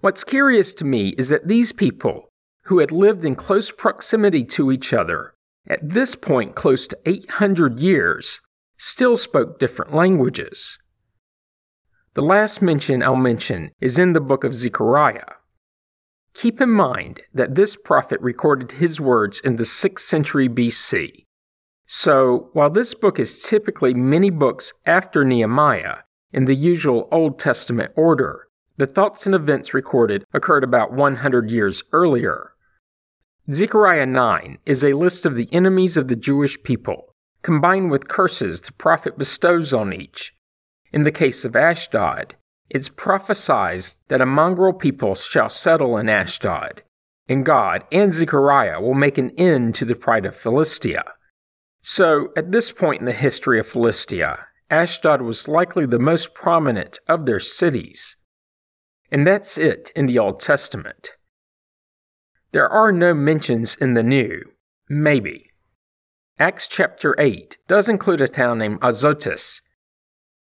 What's 0.00 0.24
curious 0.24 0.74
to 0.74 0.84
me 0.84 1.10
is 1.18 1.28
that 1.28 1.48
these 1.48 1.72
people, 1.72 2.28
who 2.64 2.78
had 2.78 2.92
lived 2.92 3.24
in 3.24 3.34
close 3.34 3.70
proximity 3.70 4.44
to 4.44 4.70
each 4.70 4.92
other, 4.92 5.34
at 5.66 5.80
this 5.82 6.14
point 6.14 6.54
close 6.54 6.86
to 6.86 6.98
800 7.04 7.80
years, 7.80 8.40
still 8.78 9.16
spoke 9.16 9.58
different 9.58 9.92
languages. 9.92 10.78
The 12.14 12.22
last 12.22 12.62
mention 12.62 13.02
I'll 13.02 13.16
mention 13.16 13.72
is 13.80 13.98
in 13.98 14.12
the 14.12 14.20
book 14.20 14.44
of 14.44 14.54
Zechariah. 14.54 15.34
Keep 16.34 16.60
in 16.60 16.70
mind 16.70 17.20
that 17.34 17.54
this 17.54 17.76
prophet 17.76 18.20
recorded 18.20 18.72
his 18.72 19.00
words 19.00 19.40
in 19.40 19.56
the 19.56 19.64
6th 19.64 20.00
century 20.00 20.48
BC. 20.48 21.26
So, 21.86 22.50
while 22.52 22.70
this 22.70 22.94
book 22.94 23.18
is 23.18 23.42
typically 23.42 23.94
many 23.94 24.30
books 24.30 24.72
after 24.86 25.24
Nehemiah, 25.24 25.98
in 26.32 26.44
the 26.44 26.54
usual 26.54 27.08
Old 27.10 27.38
Testament 27.38 27.92
order, 27.96 28.48
the 28.76 28.86
thoughts 28.86 29.26
and 29.26 29.34
events 29.34 29.74
recorded 29.74 30.24
occurred 30.32 30.62
about 30.62 30.92
100 30.92 31.50
years 31.50 31.82
earlier. 31.92 32.52
Zechariah 33.52 34.06
9 34.06 34.58
is 34.66 34.84
a 34.84 34.92
list 34.92 35.24
of 35.26 35.34
the 35.34 35.48
enemies 35.50 35.96
of 35.96 36.08
the 36.08 36.16
Jewish 36.16 36.62
people, 36.62 37.07
combined 37.42 37.90
with 37.90 38.08
curses 38.08 38.60
the 38.60 38.72
prophet 38.72 39.16
bestows 39.16 39.72
on 39.72 39.92
each. 39.92 40.34
In 40.92 41.04
the 41.04 41.12
case 41.12 41.44
of 41.44 41.54
Ashdod, 41.54 42.34
it's 42.70 42.88
prophesied 42.88 43.82
that 44.08 44.20
a 44.20 44.26
mongrel 44.26 44.72
people 44.72 45.14
shall 45.14 45.48
settle 45.48 45.96
in 45.96 46.08
Ashdod, 46.08 46.82
and 47.28 47.44
God 47.44 47.84
and 47.92 48.12
Zechariah 48.12 48.80
will 48.80 48.94
make 48.94 49.18
an 49.18 49.30
end 49.38 49.74
to 49.76 49.84
the 49.84 49.94
pride 49.94 50.26
of 50.26 50.36
Philistia. 50.36 51.04
So, 51.80 52.32
at 52.36 52.52
this 52.52 52.72
point 52.72 53.00
in 53.00 53.06
the 53.06 53.12
history 53.12 53.58
of 53.58 53.66
Philistia, 53.66 54.46
Ashdod 54.70 55.22
was 55.22 55.48
likely 55.48 55.86
the 55.86 55.98
most 55.98 56.34
prominent 56.34 56.98
of 57.08 57.24
their 57.24 57.40
cities. 57.40 58.16
And 59.10 59.26
that's 59.26 59.56
it 59.56 59.90
in 59.96 60.06
the 60.06 60.18
Old 60.18 60.40
Testament. 60.40 61.12
There 62.52 62.68
are 62.68 62.92
no 62.92 63.14
mentions 63.14 63.74
in 63.76 63.94
the 63.94 64.02
New, 64.02 64.42
maybe. 64.88 65.47
Acts 66.40 66.68
chapter 66.68 67.16
8 67.18 67.58
does 67.66 67.88
include 67.88 68.20
a 68.20 68.28
town 68.28 68.58
named 68.58 68.78
Azotus, 68.80 69.60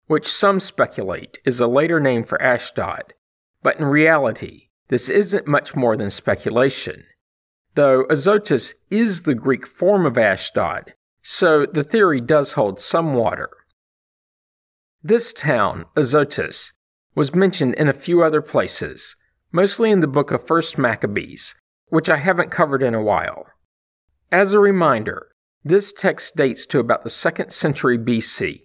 which 0.08 0.32
some 0.32 0.62
speculate 0.62 1.40
is 1.44 1.60
a 1.60 1.68
later 1.68 2.00
name 2.00 2.24
for 2.24 2.42
Ashdod, 2.42 3.14
but 3.62 3.78
in 3.80 3.86
reality, 3.86 4.70
this 4.88 5.10
isn't 5.10 5.46
much 5.46 5.76
more 5.76 5.98
than 5.98 6.10
speculation. 6.10 7.04
Though 7.76 8.06
Azotus 8.10 8.76
is 8.90 9.24
the 9.24 9.36
Greek 9.36 9.68
form 9.68 10.06
of 10.06 10.18
Ashdod, 10.18 10.94
so 11.22 11.66
the 11.66 11.84
theory 11.84 12.22
does 12.22 12.54
hold 12.54 12.80
some 12.80 13.14
water. 13.14 13.50
This 15.04 15.34
town, 15.34 15.84
Azotus, 15.98 16.72
was 17.14 17.36
mentioned 17.36 17.74
in 17.76 17.90
a 17.90 17.94
few 17.94 18.24
other 18.24 18.42
places, 18.42 19.18
mostly 19.52 19.92
in 19.92 20.00
the 20.00 20.08
book 20.08 20.32
of 20.32 20.46
1st 20.46 20.78
Maccabees, 20.78 21.56
which 21.88 22.10
I 22.10 22.18
haven't 22.18 22.52
covered 22.52 22.82
in 22.82 22.96
a 22.96 23.04
while. 23.04 23.48
As 24.32 24.54
a 24.54 24.60
reminder, 24.60 25.28
this 25.64 25.94
text 25.94 26.36
dates 26.36 26.66
to 26.68 26.80
about 26.80 27.04
the 27.04 27.10
2nd 27.10 27.52
century 27.52 27.98
BC 27.98 28.64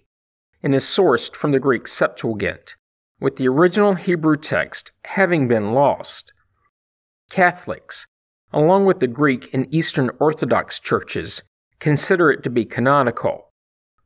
and 0.61 0.75
is 0.75 0.83
sourced 0.83 1.33
from 1.33 1.51
the 1.51 1.59
Greek 1.59 1.87
Septuagint, 1.87 2.75
with 3.19 3.37
the 3.37 3.47
original 3.47 3.95
Hebrew 3.95 4.37
text 4.37 4.91
having 5.05 5.47
been 5.47 5.73
lost. 5.73 6.33
Catholics, 7.29 8.07
along 8.51 8.85
with 8.85 8.99
the 8.99 9.07
Greek 9.07 9.53
and 9.53 9.73
Eastern 9.73 10.09
Orthodox 10.19 10.79
churches, 10.79 11.41
consider 11.79 12.31
it 12.31 12.43
to 12.43 12.49
be 12.49 12.65
canonical 12.65 13.49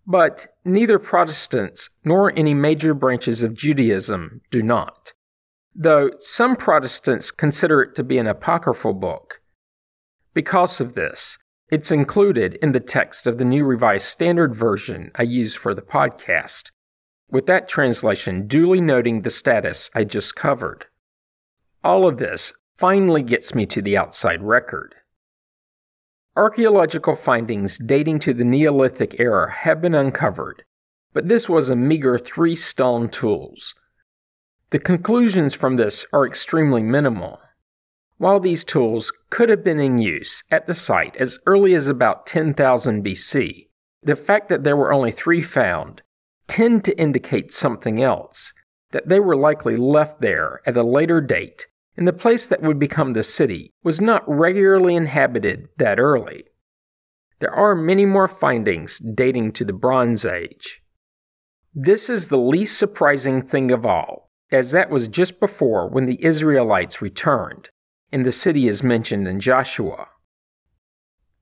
but 0.06 0.48
neither 0.66 1.00
Protestants 1.00 1.90
nor 2.04 2.32
any 2.38 2.54
major 2.54 2.94
branches 2.94 3.42
of 3.44 3.54
Judaism 3.54 4.42
do 4.52 4.62
not, 4.62 5.14
though 5.74 6.12
some 6.20 6.56
Protestants 6.56 7.32
consider 7.32 7.82
it 7.82 7.96
to 7.96 8.04
be 8.04 8.18
an 8.18 8.28
apocryphal 8.28 8.94
book. 8.94 9.42
Because 10.34 10.82
of 10.82 10.94
this, 10.94 11.38
it's 11.74 11.92
included 11.92 12.54
in 12.62 12.72
the 12.72 12.80
text 12.80 13.26
of 13.26 13.40
the 13.40 13.44
New 13.44 13.66
Revised 13.66 14.06
Standard 14.06 14.54
Version 14.54 15.10
I 15.16 15.24
use 15.24 15.56
for 15.56 15.74
the 15.74 15.82
podcast, 15.82 16.70
with 17.32 17.48
that 17.48 17.68
translation 17.68 18.46
duly 18.46 18.80
noting 18.80 19.24
the 19.24 19.32
status 19.32 19.90
I 19.96 20.04
just 20.04 20.36
covered. 20.36 20.86
All 21.84 22.08
of 22.08 22.20
this 22.20 22.54
finally 22.78 23.24
gets 23.24 23.56
me 23.56 23.66
to 23.66 23.82
the 23.82 23.98
outside 23.98 24.44
record. 24.44 24.94
Archaeological 26.36 27.16
findings 27.16 27.80
dating 27.80 28.20
to 28.20 28.36
the 28.36 28.46
Neolithic 28.46 29.20
era 29.20 29.52
have 29.52 29.82
been 29.82 29.96
uncovered, 29.96 30.66
but 31.12 31.28
this 31.28 31.50
was 31.50 31.72
a 31.72 31.76
meager 31.76 32.20
three 32.20 32.54
stone 32.54 33.10
tools. 33.10 33.74
The 34.70 34.78
conclusions 34.78 35.56
from 35.56 35.78
this 35.78 36.06
are 36.14 36.28
extremely 36.28 36.84
minimal. 36.84 37.40
While 38.24 38.40
these 38.40 38.64
tools 38.64 39.12
could 39.30 39.50
have 39.50 39.66
been 39.66 39.82
in 39.82 39.98
use 39.98 40.46
at 40.50 40.66
the 40.66 40.74
site 40.74 41.18
as 41.18 41.40
early 41.46 41.76
as 41.76 41.88
about 41.88 42.26
10,000 42.26 43.04
BC, 43.04 43.68
the 44.02 44.16
fact 44.16 44.48
that 44.48 44.64
there 44.64 44.78
were 44.78 44.94
only 44.94 45.12
three 45.12 45.42
found 45.42 46.04
tend 46.48 46.86
to 46.86 46.98
indicate 46.98 47.52
something 47.52 48.02
else, 48.02 48.54
that 48.92 49.10
they 49.10 49.20
were 49.20 49.36
likely 49.36 49.76
left 49.76 50.22
there 50.22 50.62
at 50.66 50.78
a 50.78 50.84
later 50.84 51.20
date 51.20 51.68
and 51.98 52.08
the 52.08 52.14
place 52.14 52.48
that 52.48 52.62
would 52.62 52.80
become 52.80 53.12
the 53.12 53.24
city 53.24 53.74
was 53.84 54.00
not 54.00 54.24
regularly 54.26 54.96
inhabited 54.96 55.68
that 55.76 56.00
early. 56.00 56.46
There 57.40 57.54
are 57.54 57.76
many 57.76 58.06
more 58.06 58.30
findings 58.30 59.00
dating 59.00 59.52
to 59.52 59.66
the 59.66 59.74
Bronze 59.74 60.26
Age. 60.26 60.82
This 61.76 62.10
is 62.10 62.30
the 62.30 62.38
least 62.38 62.78
surprising 62.78 63.42
thing 63.42 63.70
of 63.70 63.86
all, 63.86 64.30
as 64.50 64.72
that 64.72 64.90
was 64.90 65.10
just 65.10 65.42
before 65.42 65.90
when 65.90 66.06
the 66.06 66.24
Israelites 66.24 67.02
returned, 67.02 67.68
and 68.14 68.26
the 68.26 68.32
city 68.32 68.68
is 68.68 68.84
mentioned 68.84 69.28
in 69.28 69.40
Joshua. 69.40 70.08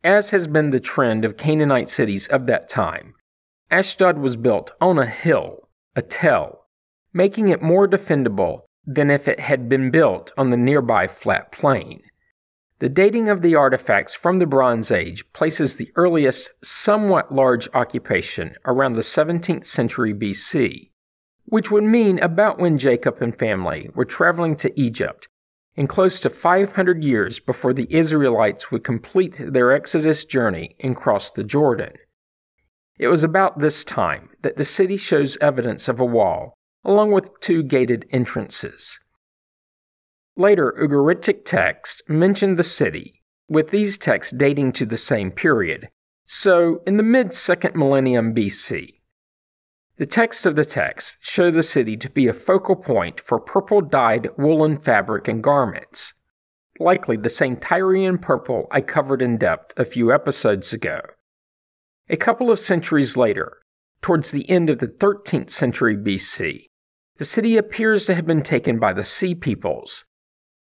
As 0.06 0.30
has 0.30 0.48
been 0.48 0.72
the 0.72 0.80
trend 0.80 1.25
of 1.25 1.36
Canaanite 1.36 1.90
cities 1.90 2.28
of 2.28 2.46
that 2.48 2.70
time, 2.70 3.13
Ashdod 3.70 4.18
was 4.18 4.38
built 4.38 4.72
on 4.80 4.98
a 4.98 5.06
hill, 5.06 5.68
a 5.98 6.01
tell, 6.01 6.68
making 7.13 7.50
it 7.50 7.62
more 7.62 7.88
defendable 7.88 8.62
than 8.86 9.12
if 9.12 9.28
it 9.28 9.42
had 9.42 9.68
been 9.68 9.92
built 9.92 10.32
on 10.38 10.50
the 10.50 10.58
nearby 10.58 11.08
flat 11.08 11.51
plain. 11.51 12.01
The 12.80 12.90
dating 12.90 13.28
of 13.28 13.42
the 13.42 13.54
artifacts 13.54 14.16
from 14.16 14.40
the 14.40 14.48
Bronze 14.48 14.92
Age 14.92 15.32
places 15.34 15.75
the 15.75 15.92
earliest, 15.96 16.51
somewhat 16.63 17.36
large 17.36 17.68
occupation 17.74 18.56
around 18.66 18.94
the 18.94 19.01
17th 19.01 19.66
century 19.66 20.13
BC, 20.13 20.90
which 21.46 21.70
would 21.70 21.84
mean 21.84 22.18
about 22.20 22.60
when 22.60 22.78
Jacob 22.78 23.22
and 23.22 23.38
family 23.38 23.90
were 23.94 24.06
traveling 24.06 24.56
to 24.56 24.80
Egypt, 24.80 25.28
and 25.78 25.88
close 25.88 26.20
to 26.20 26.30
500 26.30 27.04
years 27.04 27.40
before 27.40 27.74
the 27.74 27.88
Israelites 27.94 28.72
would 28.72 28.84
complete 28.84 29.38
their 29.40 29.72
Exodus 29.72 30.25
journey 30.25 30.75
and 30.80 30.96
cross 30.96 31.32
the 31.32 31.44
Jordan. 31.44 31.94
It 32.98 33.08
was 33.08 33.24
about 33.24 33.60
this 33.60 33.84
time 33.84 34.30
that 34.42 34.58
the 34.58 34.66
city 34.66 34.98
shows 34.98 35.38
evidence 35.42 35.88
of 35.88 36.00
a 36.00 36.06
wall 36.06 36.54
along 36.84 37.12
with 37.12 37.40
two 37.40 37.63
gated 37.63 38.06
entrances. 38.12 39.00
Later 40.36 40.74
Ugaritic 40.82 41.46
texts 41.46 42.01
mention 42.08 42.56
the 42.56 42.63
city, 42.63 43.22
with 43.48 43.70
these 43.70 43.98
texts 43.98 44.34
dating 44.36 44.72
to 44.74 44.86
the 44.86 44.98
same 44.98 45.32
period, 45.32 45.90
so 46.25 46.82
in 46.88 46.98
the 46.98 47.04
mid 47.04 47.30
2nd 47.30 47.75
millennium 47.75 48.34
BC. 48.34 49.00
The 50.01 50.08
texts 50.08 50.48
of 50.48 50.55
the 50.55 50.65
text 50.65 51.17
show 51.20 51.51
the 51.51 51.62
city 51.62 51.96
to 51.98 52.10
be 52.10 52.27
a 52.27 52.34
focal 52.34 52.75
point 52.75 53.22
for 53.22 53.39
purple 53.39 53.81
dyed 53.81 54.29
woolen 54.36 54.79
fabric 54.79 55.27
and 55.27 55.43
garments, 55.43 56.15
likely 56.79 57.17
the 57.17 57.29
same 57.29 57.55
Tyrian 57.55 58.17
purple 58.17 58.67
I 58.72 58.81
covered 58.81 59.22
in 59.22 59.38
depth 59.38 59.77
a 59.77 59.86
few 59.86 60.12
episodes 60.12 60.74
ago. 60.74 61.01
A 62.10 62.17
couple 62.17 62.50
of 62.50 62.60
centuries 62.60 63.15
later, 63.15 63.60
towards 64.01 64.31
the 64.31 64.50
end 64.50 64.72
of 64.72 64.79
the 64.79 64.88
13th 64.88 65.51
century 65.51 65.96
BC, 65.96 66.70
the 67.17 67.24
city 67.24 67.55
appears 67.55 68.05
to 68.05 68.15
have 68.15 68.25
been 68.25 68.41
taken 68.41 68.79
by 68.79 68.93
the 68.93 69.03
Sea 69.03 69.36
Peoples. 69.36 70.05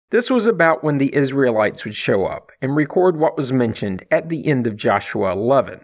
This 0.10 0.32
was 0.32 0.48
about 0.48 0.84
when 0.84 0.98
the 0.98 1.14
Israelites 1.14 1.86
would 1.86 1.96
show 1.96 2.26
up 2.26 2.52
and 2.64 2.76
record 2.76 3.16
what 3.16 3.38
was 3.38 3.54
mentioned 3.54 4.06
at 4.10 4.30
the 4.30 4.48
end 4.48 4.66
of 4.66 4.76
Joshua 4.76 5.34
11 5.34 5.82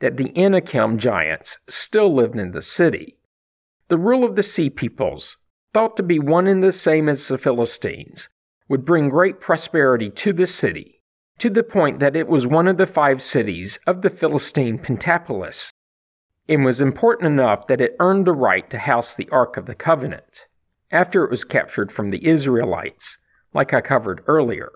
that 0.00 0.16
the 0.16 0.36
Anakim 0.36 0.98
giants 0.98 1.58
still 1.66 2.12
lived 2.12 2.36
in 2.36 2.52
the 2.52 2.62
city. 2.62 3.18
The 3.88 3.98
rule 3.98 4.24
of 4.24 4.36
the 4.36 4.42
Sea 4.42 4.70
Peoples, 4.70 5.38
thought 5.74 5.96
to 5.96 6.02
be 6.02 6.18
one 6.18 6.46
and 6.46 6.62
the 6.62 6.72
same 6.72 7.08
as 7.08 7.28
the 7.28 7.38
Philistines, 7.38 8.28
would 8.68 8.84
bring 8.84 9.08
great 9.08 9.40
prosperity 9.40 10.10
to 10.10 10.32
the 10.32 10.46
city, 10.46 11.02
to 11.38 11.50
the 11.50 11.62
point 11.62 11.98
that 12.00 12.16
it 12.16 12.28
was 12.28 12.46
one 12.46 12.68
of 12.68 12.76
the 12.76 12.86
five 12.86 13.22
cities 13.22 13.78
of 13.86 14.02
the 14.02 14.10
Philistine 14.10 14.78
Pentapolis 14.78 15.72
and 16.48 16.64
was 16.64 16.80
important 16.80 17.26
enough 17.26 17.66
that 17.66 17.80
it 17.80 17.96
earned 18.00 18.26
the 18.26 18.32
right 18.32 18.68
to 18.70 18.78
house 18.78 19.14
the 19.14 19.28
Ark 19.30 19.56
of 19.56 19.66
the 19.66 19.74
Covenant 19.74 20.46
after 20.90 21.24
it 21.24 21.30
was 21.30 21.44
captured 21.44 21.92
from 21.92 22.10
the 22.10 22.26
Israelites, 22.26 23.18
like 23.52 23.74
I 23.74 23.80
covered 23.80 24.22
earlier. 24.26 24.70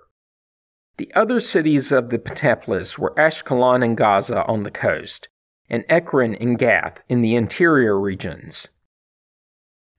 The 0.98 1.12
other 1.14 1.40
cities 1.40 1.90
of 1.90 2.10
the 2.10 2.18
Pentapolis 2.18 2.98
were 2.98 3.14
Ashkelon 3.16 3.84
and 3.84 3.96
Gaza 3.96 4.44
on 4.44 4.62
the 4.62 4.70
coast, 4.70 5.28
and 5.70 5.84
Ekron 5.88 6.34
and 6.34 6.58
Gath 6.58 7.02
in 7.08 7.22
the 7.22 7.34
interior 7.34 7.98
regions. 7.98 8.68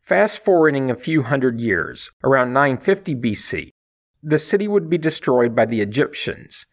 Fast 0.02 0.40
forwarding 0.40 0.92
a 0.92 0.96
few 0.96 1.24
hundred 1.24 1.60
years, 1.60 2.12
around 2.24 2.54
950 2.54 3.16
BC, 3.16 3.70
the 4.22 4.38
city 4.38 4.68
would 4.68 4.90
be 4.90 4.98
destroyed 4.98 5.56
by 5.56 5.66
the 5.66 5.82
Egyptians, 5.82 6.66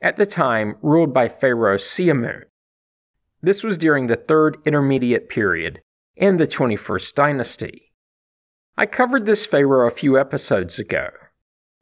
at 0.00 0.16
the 0.16 0.26
time 0.26 0.76
ruled 0.80 1.12
by 1.12 1.28
Pharaoh 1.28 1.76
Siamun. 1.76 2.42
This 3.42 3.62
was 3.62 3.76
during 3.76 4.06
the 4.06 4.16
Third 4.16 4.58
Intermediate 4.64 5.28
Period 5.28 5.82
and 6.16 6.38
the 6.38 6.46
21st 6.46 7.14
Dynasty. 7.14 7.92
I 8.76 8.86
covered 8.86 9.26
this 9.26 9.44
pharaoh 9.44 9.86
a 9.86 9.90
few 9.90 10.18
episodes 10.18 10.78
ago. 10.78 11.08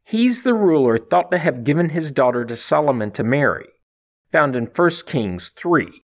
He's 0.04 0.42
the 0.42 0.54
ruler 0.54 0.98
thought 0.98 1.30
to 1.30 1.38
have 1.38 1.64
given 1.64 1.90
his 1.90 2.12
daughter 2.12 2.44
to 2.44 2.56
Solomon 2.56 3.10
to 3.12 3.24
marry, 3.24 3.68
found 4.30 4.56
in 4.56 4.66
1 4.66 4.90
Kings 5.06 5.50
3. 5.50 6.02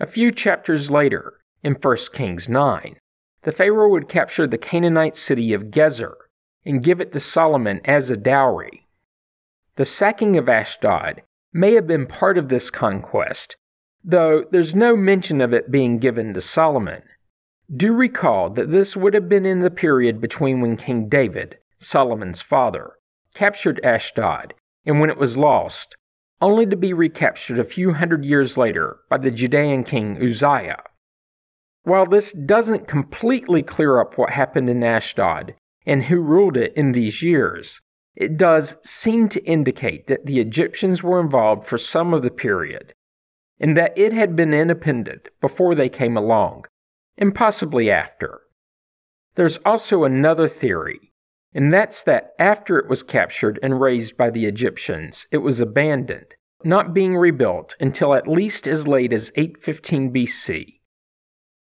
A 0.00 0.06
few 0.06 0.30
chapters 0.30 0.90
later, 0.90 1.40
in 1.62 1.74
1 1.74 1.96
Kings 2.12 2.48
9, 2.48 2.96
the 3.42 3.52
Pharaoh 3.52 3.90
would 3.90 4.08
capture 4.08 4.46
the 4.46 4.58
Canaanite 4.58 5.16
city 5.16 5.52
of 5.52 5.70
Gezer 5.70 6.14
and 6.64 6.82
give 6.82 7.00
it 7.00 7.12
to 7.12 7.20
Solomon 7.20 7.80
as 7.84 8.10
a 8.10 8.16
dowry. 8.16 8.86
The 9.76 9.84
sacking 9.84 10.36
of 10.36 10.48
Ashdod 10.48 11.22
may 11.52 11.74
have 11.74 11.86
been 11.86 12.06
part 12.06 12.38
of 12.38 12.48
this 12.48 12.70
conquest, 12.70 13.56
though 14.02 14.44
there's 14.50 14.74
no 14.74 14.96
mention 14.96 15.40
of 15.40 15.52
it 15.52 15.70
being 15.70 15.98
given 15.98 16.34
to 16.34 16.40
Solomon. 16.40 17.02
Do 17.74 17.94
recall 17.94 18.50
that 18.50 18.70
this 18.70 18.96
would 18.96 19.14
have 19.14 19.28
been 19.28 19.46
in 19.46 19.60
the 19.60 19.70
period 19.70 20.20
between 20.20 20.60
when 20.60 20.76
King 20.76 21.08
David, 21.08 21.58
Solomon's 21.78 22.40
father, 22.40 22.92
captured 23.34 23.80
Ashdod 23.84 24.54
and 24.86 25.00
when 25.00 25.10
it 25.10 25.18
was 25.18 25.36
lost, 25.36 25.96
only 26.40 26.66
to 26.66 26.76
be 26.76 26.92
recaptured 26.92 27.58
a 27.58 27.64
few 27.64 27.94
hundred 27.94 28.24
years 28.24 28.56
later 28.56 28.98
by 29.08 29.18
the 29.18 29.30
Judean 29.30 29.84
king 29.84 30.22
Uzziah. 30.22 30.82
While 31.84 32.06
this 32.06 32.32
doesn't 32.32 32.88
completely 32.88 33.62
clear 33.62 34.00
up 34.00 34.16
what 34.16 34.30
happened 34.30 34.68
in 34.68 34.82
Ashdod 34.82 35.54
and 35.86 36.04
who 36.04 36.20
ruled 36.20 36.56
it 36.56 36.72
in 36.76 36.92
these 36.92 37.22
years, 37.22 37.80
it 38.16 38.36
does 38.36 38.76
seem 38.84 39.28
to 39.30 39.44
indicate 39.44 40.06
that 40.06 40.26
the 40.26 40.40
Egyptians 40.40 41.02
were 41.02 41.20
involved 41.20 41.66
for 41.66 41.78
some 41.78 42.14
of 42.14 42.22
the 42.22 42.30
period, 42.30 42.94
and 43.58 43.76
that 43.76 43.96
it 43.98 44.12
had 44.12 44.36
been 44.36 44.54
independent 44.54 45.28
before 45.40 45.74
they 45.74 45.88
came 45.88 46.16
along, 46.16 46.64
and 47.18 47.34
possibly 47.34 47.90
after. 47.90 48.42
There's 49.34 49.58
also 49.58 50.04
another 50.04 50.46
theory, 50.46 51.12
and 51.54 51.72
that's 51.72 52.02
that 52.02 52.32
after 52.38 52.78
it 52.78 52.88
was 52.88 53.04
captured 53.04 53.60
and 53.62 53.80
razed 53.80 54.16
by 54.16 54.28
the 54.28 54.44
Egyptians, 54.44 55.26
it 55.30 55.38
was 55.38 55.60
abandoned, 55.60 56.34
not 56.64 56.92
being 56.92 57.16
rebuilt 57.16 57.76
until 57.78 58.12
at 58.12 58.26
least 58.26 58.66
as 58.66 58.88
late 58.88 59.12
as 59.12 59.30
815 59.36 60.12
BC. 60.12 60.80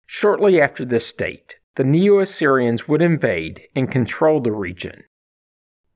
Shortly 0.06 0.60
after 0.60 0.84
this 0.84 1.12
date, 1.12 1.56
the 1.76 1.84
Neo 1.84 2.18
Assyrians 2.18 2.88
would 2.88 3.02
invade 3.02 3.62
and 3.76 3.90
control 3.90 4.40
the 4.40 4.52
region. 4.52 5.04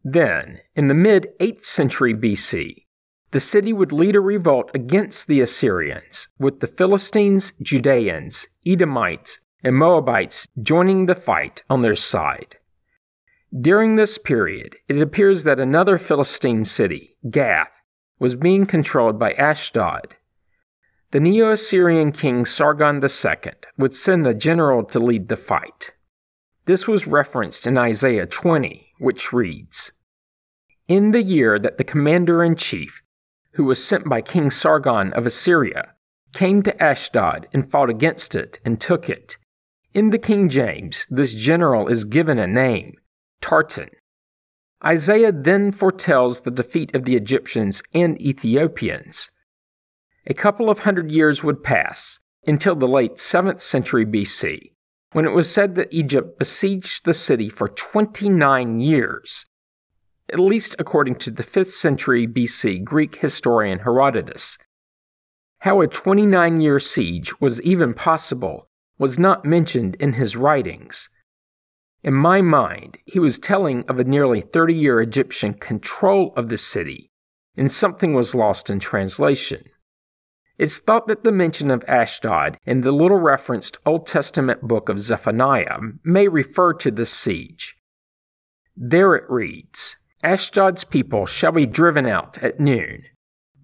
Then, 0.05 0.61
in 0.77 0.87
the 0.87 0.95
mid 0.95 1.29
8th 1.41 1.65
century 1.65 2.15
BC, 2.15 2.85
the 3.33 3.41
city 3.41 3.73
would 3.73 3.93
lead 3.93 4.17
a 4.17 4.21
revolt 4.21 4.71
against 4.75 5.27
the 5.27 5.41
Assyrians, 5.41 6.29
with 6.39 6.61
the 6.61 6.67
Philistines, 6.67 7.53
Judeans, 7.63 8.49
Edomites, 8.67 9.41
and 9.63 9.77
Moabites 9.77 10.49
joining 10.61 11.07
the 11.07 11.15
fight 11.15 11.63
on 11.69 11.83
their 11.83 11.97
side. 11.97 12.57
During 13.59 13.97
this 13.97 14.17
period, 14.17 14.77
it 14.89 15.03
appears 15.03 15.43
that 15.43 15.59
another 15.59 15.99
Philistine 15.99 16.65
city, 16.65 17.17
Gath, 17.29 17.83
was 18.21 18.37
being 18.37 18.65
controlled 18.65 19.19
by 19.19 19.33
Ashdod. 19.33 20.15
The 21.11 21.19
Neo 21.19 21.51
Assyrian 21.51 22.13
king 22.13 22.45
Sargon 22.45 23.03
II 23.03 23.53
would 23.77 23.97
send 23.97 24.25
a 24.25 24.35
general 24.35 24.85
to 24.85 25.01
lead 25.01 25.29
the 25.29 25.37
fight. 25.37 25.91
This 26.67 26.87
was 26.87 27.09
referenced 27.09 27.67
in 27.67 27.77
Isaiah 27.77 28.27
20, 28.27 28.93
which 29.01 29.33
reads 29.33 29.91
In 30.87 31.11
the 31.11 31.23
year 31.23 31.59
that 31.59 31.77
the 31.77 31.83
commander 31.83 32.45
in 32.45 32.55
chief, 32.55 33.03
who 33.55 33.65
was 33.65 33.83
sent 33.83 34.09
by 34.09 34.21
King 34.21 34.53
Sargon 34.53 35.13
of 35.15 35.27
Assyria, 35.27 35.95
came 36.33 36.63
to 36.63 36.81
Ashdod 36.81 37.49
and 37.53 37.69
fought 37.69 37.91
against 37.91 38.37
it 38.37 38.61
and 38.65 38.81
took 38.81 39.09
it. 39.09 39.37
In 39.93 40.11
the 40.11 40.19
King 40.19 40.49
James, 40.49 41.05
this 41.11 41.35
general 41.35 41.89
is 41.89 42.05
given 42.05 42.39
a 42.39 42.47
name, 42.47 42.95
Tartan. 43.41 43.91
Isaiah 44.85 45.33
then 45.33 45.73
foretells 45.73 46.41
the 46.41 46.51
defeat 46.51 46.95
of 46.95 47.05
the 47.05 47.17
Egyptians 47.17 47.83
and 47.93 48.21
Ethiopians. 48.21 49.31
A 50.27 50.35
couple 50.35 50.71
of 50.71 50.81
hundred 50.81 51.11
years 51.11 51.43
would 51.45 51.63
pass 51.63 52.19
until 52.47 52.75
the 52.75 52.89
late 52.89 53.17
7th 53.17 53.61
century 53.61 54.07
BC, 54.07 54.73
when 55.13 55.27
it 55.27 55.33
was 55.33 55.51
said 55.51 55.75
that 55.75 55.93
Egypt 55.93 56.39
besieged 56.39 57.05
the 57.05 57.15
city 57.15 57.49
for 57.49 57.69
29 57.69 58.81
years, 58.81 59.47
at 60.33 60.39
least 60.39 60.77
according 60.79 61.17
to 61.17 61.31
the 61.31 61.43
5th 61.43 61.73
century 61.73 62.27
BC 62.27 62.85
Greek 62.85 63.17
historian 63.17 63.81
Herodotus. 63.81 64.57
How 65.59 65.83
a 65.83 65.87
29 65.87 66.61
year 66.61 66.81
siege 66.81 67.39
was 67.41 67.61
even 67.63 67.93
possible 67.93 68.69
was 68.99 69.19
not 69.19 69.45
mentioned 69.45 69.95
in 69.97 70.15
his 70.15 70.37
writings. 70.37 71.11
In 72.03 72.15
my 72.15 72.41
mind, 72.41 72.99
he 73.05 73.19
was 73.19 73.39
telling 73.39 73.85
of 73.87 73.99
a 73.99 74.05
nearly 74.05 74.41
30 74.41 74.75
year 74.75 75.01
Egyptian 75.01 75.55
control 75.55 76.33
of 76.37 76.49
the 76.49 76.57
city, 76.57 77.11
and 77.57 77.71
something 77.71 78.15
was 78.15 78.35
lost 78.35 78.71
in 78.71 78.81
translation. 78.81 79.65
It's 80.57 80.79
thought 80.79 81.07
that 81.09 81.25
the 81.25 81.33
mention 81.33 81.71
of 81.71 81.85
Ashdod 81.89 82.59
in 82.65 82.83
the 82.83 82.93
little 82.93 83.19
referenced 83.19 83.79
Old 83.87 84.07
Testament 84.07 84.63
book 84.63 84.89
of 84.89 85.01
Zephaniah 85.01 85.79
may 86.05 86.29
refer 86.29 86.75
to 86.75 86.91
this 86.91 87.11
siege. 87.11 87.77
There 88.77 89.15
it 89.15 89.25
reads 89.29 89.97
Ashdod's 90.23 90.85
people 90.85 91.25
shall 91.27 91.53
be 91.53 91.67
driven 91.67 92.07
out 92.07 92.43
at 92.43 92.61
noon. 92.61 93.05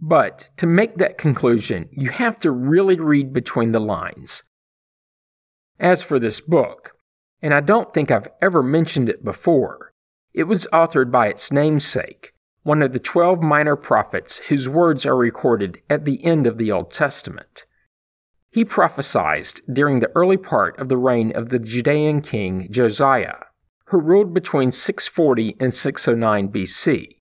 But 0.00 0.50
to 0.56 0.66
make 0.66 0.96
that 0.96 1.18
conclusion, 1.18 1.88
you 1.90 2.10
have 2.10 2.38
to 2.40 2.50
really 2.50 2.98
read 2.98 3.32
between 3.32 3.72
the 3.72 3.80
lines. 3.80 4.42
As 5.78 6.02
for 6.02 6.18
this 6.18 6.40
book, 6.40 6.95
and 7.42 7.54
I 7.54 7.60
don't 7.60 7.92
think 7.92 8.10
I've 8.10 8.28
ever 8.40 8.62
mentioned 8.62 9.08
it 9.08 9.24
before, 9.24 9.92
it 10.32 10.44
was 10.44 10.66
authored 10.72 11.10
by 11.10 11.28
its 11.28 11.52
namesake, 11.52 12.32
one 12.62 12.82
of 12.82 12.92
the 12.92 12.98
twelve 12.98 13.42
minor 13.42 13.76
prophets 13.76 14.38
whose 14.48 14.68
words 14.68 15.06
are 15.06 15.16
recorded 15.16 15.80
at 15.88 16.04
the 16.04 16.24
end 16.24 16.46
of 16.46 16.58
the 16.58 16.70
Old 16.72 16.92
Testament. 16.92 17.64
He 18.50 18.64
prophesied 18.64 19.60
during 19.70 20.00
the 20.00 20.10
early 20.14 20.36
part 20.36 20.78
of 20.78 20.88
the 20.88 20.96
reign 20.96 21.30
of 21.34 21.50
the 21.50 21.58
Judean 21.58 22.22
king 22.22 22.68
Josiah, 22.70 23.36
who 23.86 24.00
ruled 24.00 24.32
between 24.34 24.72
640 24.72 25.56
and 25.60 25.72
609 25.72 26.48
BC. 26.48 27.18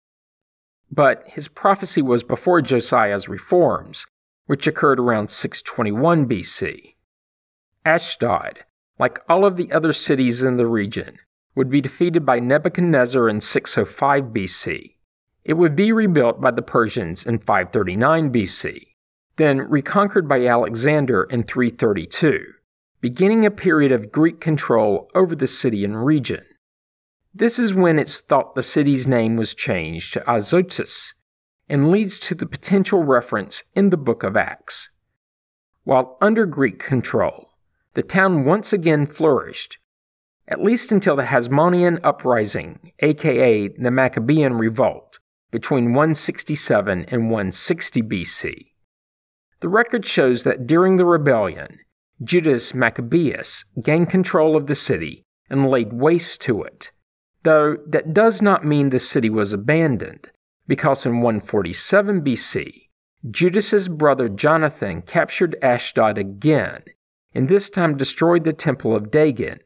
But 0.92 1.24
his 1.26 1.48
prophecy 1.48 2.02
was 2.02 2.24
before 2.24 2.62
Josiah's 2.62 3.28
reforms, 3.28 4.06
which 4.46 4.68
occurred 4.68 5.00
around 5.00 5.32
621 5.32 6.28
BC. 6.28 6.96
Ashdod, 7.84 8.64
like 9.00 9.20
all 9.28 9.46
of 9.46 9.58
the 9.58 9.72
other 9.72 9.94
cities 9.94 10.44
in 10.44 10.58
the 10.58 10.68
region, 10.68 11.18
would 11.56 11.70
be 11.70 11.82
defeated 11.82 12.26
by 12.26 12.40
Nebuchadnezzar 12.40 13.30
in 13.30 13.42
605 13.42 14.26
BC 14.26 14.94
it 15.44 15.54
would 15.54 15.76
be 15.76 15.92
rebuilt 15.92 16.40
by 16.40 16.52
the 16.52 16.62
Persians 16.62 17.26
in 17.26 17.40
539 17.40 18.32
BC, 18.32 18.88
then 19.36 19.60
reconquered 19.60 20.28
by 20.28 20.46
Alexander 20.46 21.24
in 21.24 21.44
332, 21.44 22.40
beginning 23.02 23.46
a 23.46 23.52
period 23.52 23.92
of 23.92 24.12
Greek 24.12 24.40
control 24.40 25.10
over 25.14 25.36
the 25.36 25.48
city 25.48 25.84
and 25.84 26.06
region. 26.06 26.46
This 27.34 27.60
is 27.60 27.74
when 27.74 28.00
it's 28.00 28.20
thought 28.20 28.56
the 28.56 28.64
city's 28.64 29.06
name 29.06 29.36
was 29.36 29.56
changed 29.56 30.14
to 30.14 30.32
Azotus, 30.32 31.14
and 31.68 31.92
leads 31.92 32.20
to 32.20 32.36
the 32.36 32.46
potential 32.46 33.04
reference 33.04 33.64
in 33.74 33.90
the 33.90 33.98
book 33.98 34.24
of 34.24 34.38
Acts. 34.38 34.90
While 35.84 36.18
under 36.22 36.46
Greek 36.46 36.80
control, 36.80 37.50
the 37.94 38.04
town 38.04 38.46
once 38.46 38.74
again 38.74 39.06
flourished, 39.06 39.78
at 40.48 40.62
least 40.62 40.92
until 40.92 41.16
the 41.16 41.24
Hasmonean 41.24 42.00
uprising, 42.04 42.92
aka 43.00 43.68
the 43.68 43.92
Maccabean 43.92 44.54
revolt, 44.54 45.20
between 45.52 45.94
167 45.94 47.06
and 47.06 47.30
160 47.30 48.02
BC. 48.02 48.68
The 49.62 49.70
record 49.70 50.06
shows 50.06 50.44
that 50.44 50.68
during 50.68 50.98
the 50.98 51.06
rebellion, 51.06 51.80
Judas 52.22 52.74
Maccabeus 52.74 53.66
gained 53.82 54.10
control 54.10 54.56
of 54.56 54.68
the 54.68 54.76
city 54.76 55.24
and 55.50 55.70
laid 55.70 55.94
waste 55.94 56.42
to 56.42 56.64
it, 56.64 56.92
though 57.44 57.78
that 57.88 58.14
does 58.14 58.42
not 58.42 58.66
mean 58.66 58.90
the 58.90 59.00
city 59.00 59.30
was 59.30 59.54
abandoned, 59.54 60.32
because 60.68 61.06
in 61.06 61.22
147 61.22 62.22
BC, 62.22 62.90
Judas's 63.30 63.88
brother 63.88 64.28
Jonathan 64.28 65.02
captured 65.02 65.56
Ashdod 65.62 66.18
again, 66.18 66.84
and 67.34 67.48
this 67.48 67.70
time 67.70 67.98
destroyed 67.98 68.44
the 68.44 68.54
temple 68.54 68.96
of 68.96 69.12
Dagon. 69.12 69.60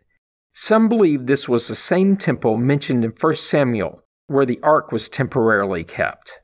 Some 0.53 0.89
believe 0.89 1.25
this 1.25 1.47
was 1.47 1.67
the 1.67 1.75
same 1.75 2.17
temple 2.17 2.57
mentioned 2.57 3.03
in 3.03 3.11
1 3.11 3.35
Samuel 3.35 4.03
where 4.27 4.45
the 4.45 4.59
ark 4.61 4.91
was 4.91 5.09
temporarily 5.09 5.83
kept. 5.83 6.39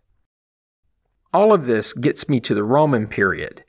All 1.33 1.53
of 1.53 1.65
this 1.65 1.93
gets 1.93 2.29
me 2.29 2.39
to 2.41 2.53
the 2.53 2.63
Roman 2.63 3.07
period. 3.07 3.63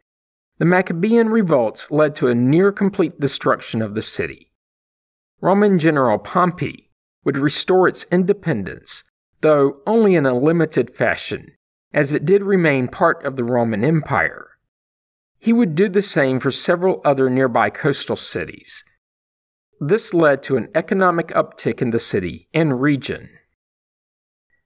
The 0.58 0.64
Maccabean 0.64 1.30
revolts 1.30 1.90
led 1.90 2.14
to 2.16 2.28
a 2.28 2.34
near 2.34 2.70
complete 2.70 3.18
destruction 3.18 3.82
of 3.82 3.94
the 3.94 4.02
city. 4.02 4.52
Roman 5.40 5.78
general 5.78 6.18
Pompey 6.18 6.90
would 7.24 7.36
restore 7.36 7.88
its 7.88 8.06
independence, 8.12 9.02
though 9.40 9.78
only 9.86 10.14
in 10.14 10.26
a 10.26 10.38
limited 10.38 10.94
fashion, 10.94 11.52
as 11.92 12.12
it 12.12 12.24
did 12.24 12.42
remain 12.42 12.86
part 12.86 13.24
of 13.24 13.36
the 13.36 13.44
Roman 13.44 13.82
Empire. 13.82 14.50
He 15.44 15.52
would 15.52 15.74
do 15.74 15.90
the 15.90 16.00
same 16.00 16.40
for 16.40 16.50
several 16.50 17.02
other 17.04 17.28
nearby 17.28 17.68
coastal 17.68 18.16
cities. 18.16 18.82
This 19.78 20.14
led 20.14 20.42
to 20.44 20.56
an 20.56 20.70
economic 20.74 21.28
uptick 21.28 21.82
in 21.82 21.90
the 21.90 21.98
city 21.98 22.48
and 22.54 22.80
region. 22.80 23.28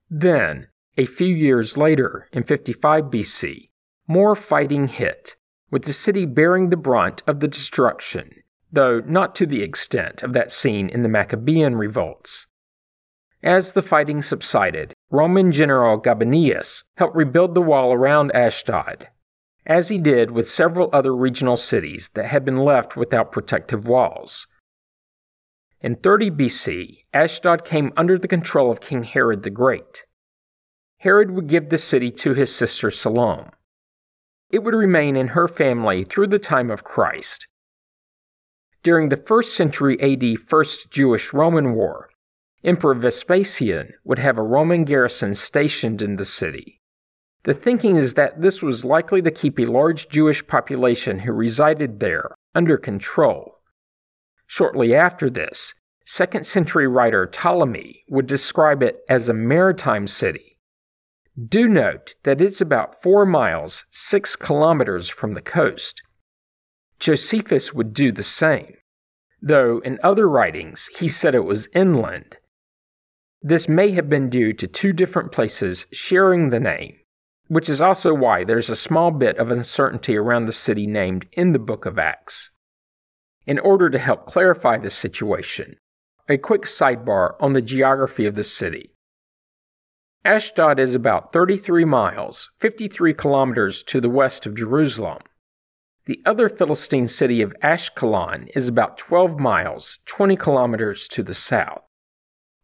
Then, 0.09 0.69
a 0.97 1.05
few 1.05 1.35
years 1.35 1.77
later, 1.77 2.29
in 2.33 2.45
55 2.45 3.07
BC, 3.07 3.71
more 4.07 4.37
fighting 4.37 4.87
hit, 4.87 5.35
with 5.69 5.83
the 5.83 5.93
city 5.93 6.25
bearing 6.25 6.71
the 6.71 6.77
brunt 6.77 7.25
of 7.27 7.41
the 7.41 7.49
destruction, 7.49 8.31
though 8.71 9.01
not 9.01 9.35
to 9.35 9.47
the 9.47 9.65
extent 9.65 10.23
of 10.23 10.33
that 10.35 10.53
seen 10.53 10.89
in 10.89 11.03
the 11.03 11.09
Maccabean 11.09 11.75
revolts. 11.75 12.47
As 13.43 13.73
the 13.73 13.83
fighting 13.83 14.23
subsided, 14.23 14.95
Roman 15.11 15.51
general 15.51 16.01
Gabinius 16.01 16.85
helped 16.99 17.17
rebuild 17.17 17.57
the 17.57 17.63
wall 17.63 17.93
around 17.93 18.31
Ashdod, 18.31 19.09
as 19.69 19.91
he 19.91 19.99
did 19.99 20.31
with 20.31 20.49
several 20.49 20.89
other 20.93 21.15
regional 21.15 21.57
cities 21.57 22.11
that 22.15 22.25
had 22.25 22.45
been 22.45 22.57
left 22.57 22.97
without 22.97 23.31
protective 23.31 23.87
walls. 23.87 24.47
In 25.81 25.95
30 25.95 26.31
BC, 26.31 27.05
Ashdod 27.13 27.65
came 27.65 27.93
under 27.97 28.19
the 28.19 28.27
control 28.27 28.73
of 28.73 28.81
King 28.81 29.05
Herod 29.05 29.43
the 29.43 29.51
Great. 29.51 30.05
Herod 31.01 31.31
would 31.31 31.47
give 31.47 31.69
the 31.69 31.79
city 31.79 32.11
to 32.11 32.35
his 32.35 32.53
sister 32.53 32.91
Salome. 32.91 33.51
It 34.51 34.65
would 34.65 34.75
remain 34.75 35.15
in 35.15 35.29
her 35.29 35.47
family 35.47 36.03
through 36.03 36.29
the 36.29 36.39
time 36.39 36.71
of 36.71 36.83
Christ. 36.83 37.47
During 38.83 39.11
the 39.11 39.17
1st 39.17 39.45
century 39.45 40.01
AD 40.01 40.41
First 40.49 40.91
Jewish 40.91 41.33
Roman 41.33 41.75
War, 41.75 42.09
Emperor 42.65 42.95
Vespasian 42.95 43.93
would 44.03 44.19
have 44.19 44.39
a 44.39 44.43
Roman 44.43 44.85
garrison 44.85 45.35
stationed 45.35 46.01
in 46.01 46.17
the 46.17 46.25
city. 46.25 46.78
The 47.45 47.55
thinking 47.55 47.97
is 47.97 48.15
that 48.15 48.43
this 48.43 48.63
was 48.63 48.85
likely 48.85 49.23
to 49.23 49.31
keep 49.31 49.59
a 49.59 49.67
large 49.67 50.09
Jewish 50.09 50.47
population 50.47 51.21
who 51.21 51.33
resided 51.33 52.01
there 52.01 52.35
under 52.55 52.77
control. 52.77 53.61
Shortly 54.47 54.95
after 54.95 55.31
this, 55.31 55.75
2nd 56.07 56.45
century 56.45 56.89
writer 56.89 57.27
Ptolemy 57.27 58.05
would 58.09 58.27
describe 58.27 58.83
it 58.83 59.01
as 59.09 59.29
a 59.29 59.35
maritime 59.35 60.07
city. 60.07 60.59
Do 61.47 61.69
note 61.69 62.17
that 62.25 62.41
it's 62.41 62.61
about 62.61 63.01
4 63.01 63.25
miles, 63.25 63.85
6 63.91 64.35
kilometers 64.37 65.09
from 65.09 65.35
the 65.35 65.43
coast. 65.43 66.03
Josephus 66.99 67.73
would 67.73 67.93
do 67.93 68.11
the 68.11 68.25
same, 68.25 68.75
though 69.41 69.79
in 69.85 70.01
other 70.03 70.29
writings 70.29 70.89
he 70.99 71.07
said 71.07 71.35
it 71.35 71.45
was 71.45 71.69
inland. 71.75 72.39
This 73.41 73.69
may 73.69 73.91
have 73.93 74.09
been 74.09 74.31
due 74.31 74.53
to 74.55 74.67
two 74.67 74.93
different 74.93 75.31
places 75.31 75.87
sharing 75.93 76.51
the 76.51 76.59
name, 76.59 76.97
which 77.49 77.69
is 77.69 77.81
also 77.81 78.15
why 78.15 78.45
there's 78.45 78.71
a 78.71 78.77
small 78.77 79.11
bit 79.11 79.37
of 79.39 79.51
uncertainty 79.51 80.17
around 80.17 80.45
the 80.45 80.53
city 80.53 80.87
named 80.87 81.27
in 81.33 81.53
the 81.53 81.59
book 81.59 81.87
of 81.87 81.99
Acts. 81.99 82.51
In 83.47 83.59
order 83.59 83.89
to 83.89 83.99
help 83.99 84.27
clarify 84.27 84.77
the 84.77 84.91
situation, 84.91 85.77
a 86.29 86.37
quick 86.37 86.63
sidebar 86.63 87.35
on 87.41 87.55
the 87.55 87.63
geography 87.63 88.27
of 88.27 88.35
the 88.35 88.45
city. 88.45 88.93
Ashdod 90.25 90.79
is 90.79 90.95
about 90.95 91.33
33 91.33 91.87
miles, 91.87 92.51
53 92.59 93.15
kilometers 93.15 93.83
to 93.85 94.01
the 94.01 94.11
west 94.11 94.45
of 94.45 94.55
Jerusalem. 94.55 95.23
The 96.05 96.21
other 96.27 96.51
Philistine 96.51 97.09
city 97.09 97.41
of 97.41 97.55
Ashkelon 97.63 98.49
is 98.55 98.69
about 98.69 98.99
12 98.99 99.39
miles, 99.39 100.01
20 100.05 100.37
kilometers 100.37 101.09
to 101.09 101.23
the 101.23 101.35
south. 101.35 101.83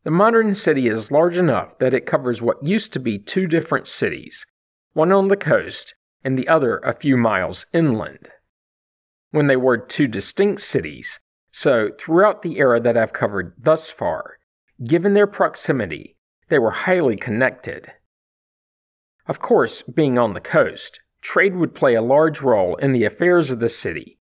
The 0.03 0.11
modern 0.11 0.55
city 0.55 0.89
is 0.89 1.11
large 1.11 1.39
enough 1.39 1.79
that 1.79 1.95
it 1.95 2.05
covers 2.05 2.43
what 2.43 2.67
used 2.67 2.93
to 2.93 3.01
be 3.01 3.19
two 3.19 3.47
different 3.47 3.87
cities, 3.87 4.45
one 4.95 5.13
on 5.13 5.29
the 5.29 5.37
coast 5.37 5.95
and 6.25 6.39
the 6.39 6.49
other 6.49 6.79
a 6.79 6.95
few 6.95 7.17
miles 7.17 7.67
inland 7.73 8.31
when 9.35 9.49
they 9.49 9.57
were 9.57 9.77
two 9.77 10.07
distinct 10.07 10.61
cities, 10.61 11.19
so 11.51 11.91
throughout 11.99 12.43
the 12.43 12.57
era 12.61 12.79
that 12.79 12.97
I've 12.97 13.13
covered 13.13 13.53
thus 13.59 13.91
far, 13.91 14.39
given 14.87 15.15
their 15.15 15.27
proximity, 15.27 16.17
they 16.51 16.61
were 16.61 16.71
highly 16.71 17.17
connected. 17.17 17.91
Of 19.27 19.41
course, 19.41 19.83
being 19.83 20.21
on 20.21 20.35
the 20.35 20.41
coast, 20.41 21.01
trade 21.21 21.57
would 21.57 21.75
play 21.75 21.95
a 21.95 22.01
large 22.01 22.43
role 22.43 22.77
in 22.77 22.93
the 22.93 23.03
affairs 23.03 23.51
of 23.51 23.59
the 23.59 23.69
city, 23.69 24.21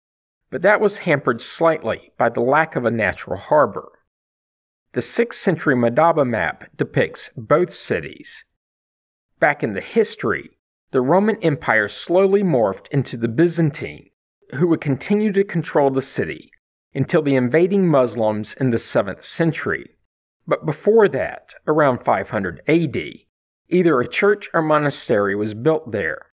but 0.48 0.62
that 0.62 0.80
was 0.80 0.98
hampered 0.98 1.40
slightly 1.40 2.12
by 2.16 2.28
the 2.28 2.40
lack 2.40 2.76
of 2.76 2.84
a 2.84 2.90
natural 2.92 3.40
harbor. 3.40 3.90
The 4.92 5.00
6th 5.00 5.34
century 5.34 5.74
Madaba 5.74 6.24
map 6.24 6.70
depicts 6.76 7.30
both 7.36 7.72
cities. 7.72 8.44
Back 9.40 9.64
in 9.64 9.74
the 9.74 9.80
history, 9.80 10.50
the 10.92 11.00
Roman 11.00 11.36
Empire 11.42 11.88
slowly 11.88 12.42
morphed 12.42 12.88
into 12.88 13.16
the 13.16 13.28
Byzantine, 13.28 14.10
who 14.54 14.66
would 14.68 14.80
continue 14.80 15.32
to 15.32 15.44
control 15.44 15.90
the 15.90 16.02
city 16.02 16.50
until 16.94 17.22
the 17.22 17.36
invading 17.36 17.86
Muslims 17.86 18.54
in 18.54 18.70
the 18.70 18.76
7th 18.76 19.22
century. 19.22 19.96
But 20.46 20.66
before 20.66 21.08
that, 21.08 21.54
around 21.68 21.98
500 21.98 22.62
AD, 22.66 22.96
either 23.68 24.00
a 24.00 24.08
church 24.08 24.50
or 24.52 24.62
monastery 24.62 25.36
was 25.36 25.54
built 25.54 25.92
there. 25.92 26.26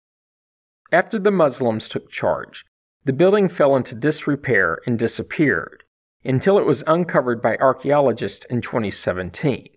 After 0.93 1.19
the 1.19 1.33
Muslims 1.33 1.89
took 1.89 2.09
charge, 2.09 2.65
the 3.05 3.13
building 3.13 3.49
fell 3.49 3.75
into 3.75 3.97
disrepair 3.97 4.79
and 4.87 4.97
disappeared 4.97 5.83
until 6.25 6.59
it 6.59 6.65
was 6.65 6.85
uncovered 6.87 7.43
by 7.43 7.57
archaeologists 7.57 8.47
in 8.47 8.61
2017. 8.61 9.69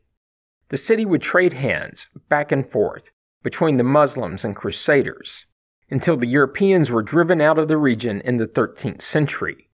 The 0.69 0.77
city 0.77 1.05
would 1.05 1.21
trade 1.21 1.53
hands 1.53 2.07
back 2.29 2.51
and 2.51 2.65
forth 2.65 3.11
between 3.47 3.77
the 3.77 3.83
Muslims 4.01 4.43
and 4.43 4.57
Crusaders 4.57 5.45
until 5.89 6.17
the 6.17 6.27
Europeans 6.27 6.91
were 6.91 7.01
driven 7.01 7.39
out 7.39 7.57
of 7.57 7.69
the 7.69 7.77
region 7.77 8.19
in 8.25 8.35
the 8.35 8.45
13th 8.45 9.01
century. 9.01 9.69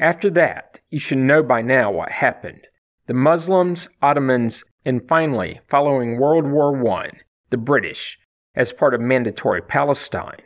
After 0.00 0.28
that, 0.30 0.80
you 0.90 0.98
should 0.98 1.18
know 1.18 1.40
by 1.40 1.62
now 1.62 1.88
what 1.88 2.10
happened. 2.10 2.66
The 3.06 3.14
Muslims, 3.14 3.88
Ottomans, 4.02 4.64
and 4.84 5.06
finally, 5.06 5.60
following 5.68 6.18
World 6.18 6.50
War 6.50 6.74
I, 6.98 7.12
the 7.50 7.58
British, 7.58 8.18
as 8.56 8.72
part 8.72 8.92
of 8.92 9.00
Mandatory 9.00 9.62
Palestine. 9.62 10.42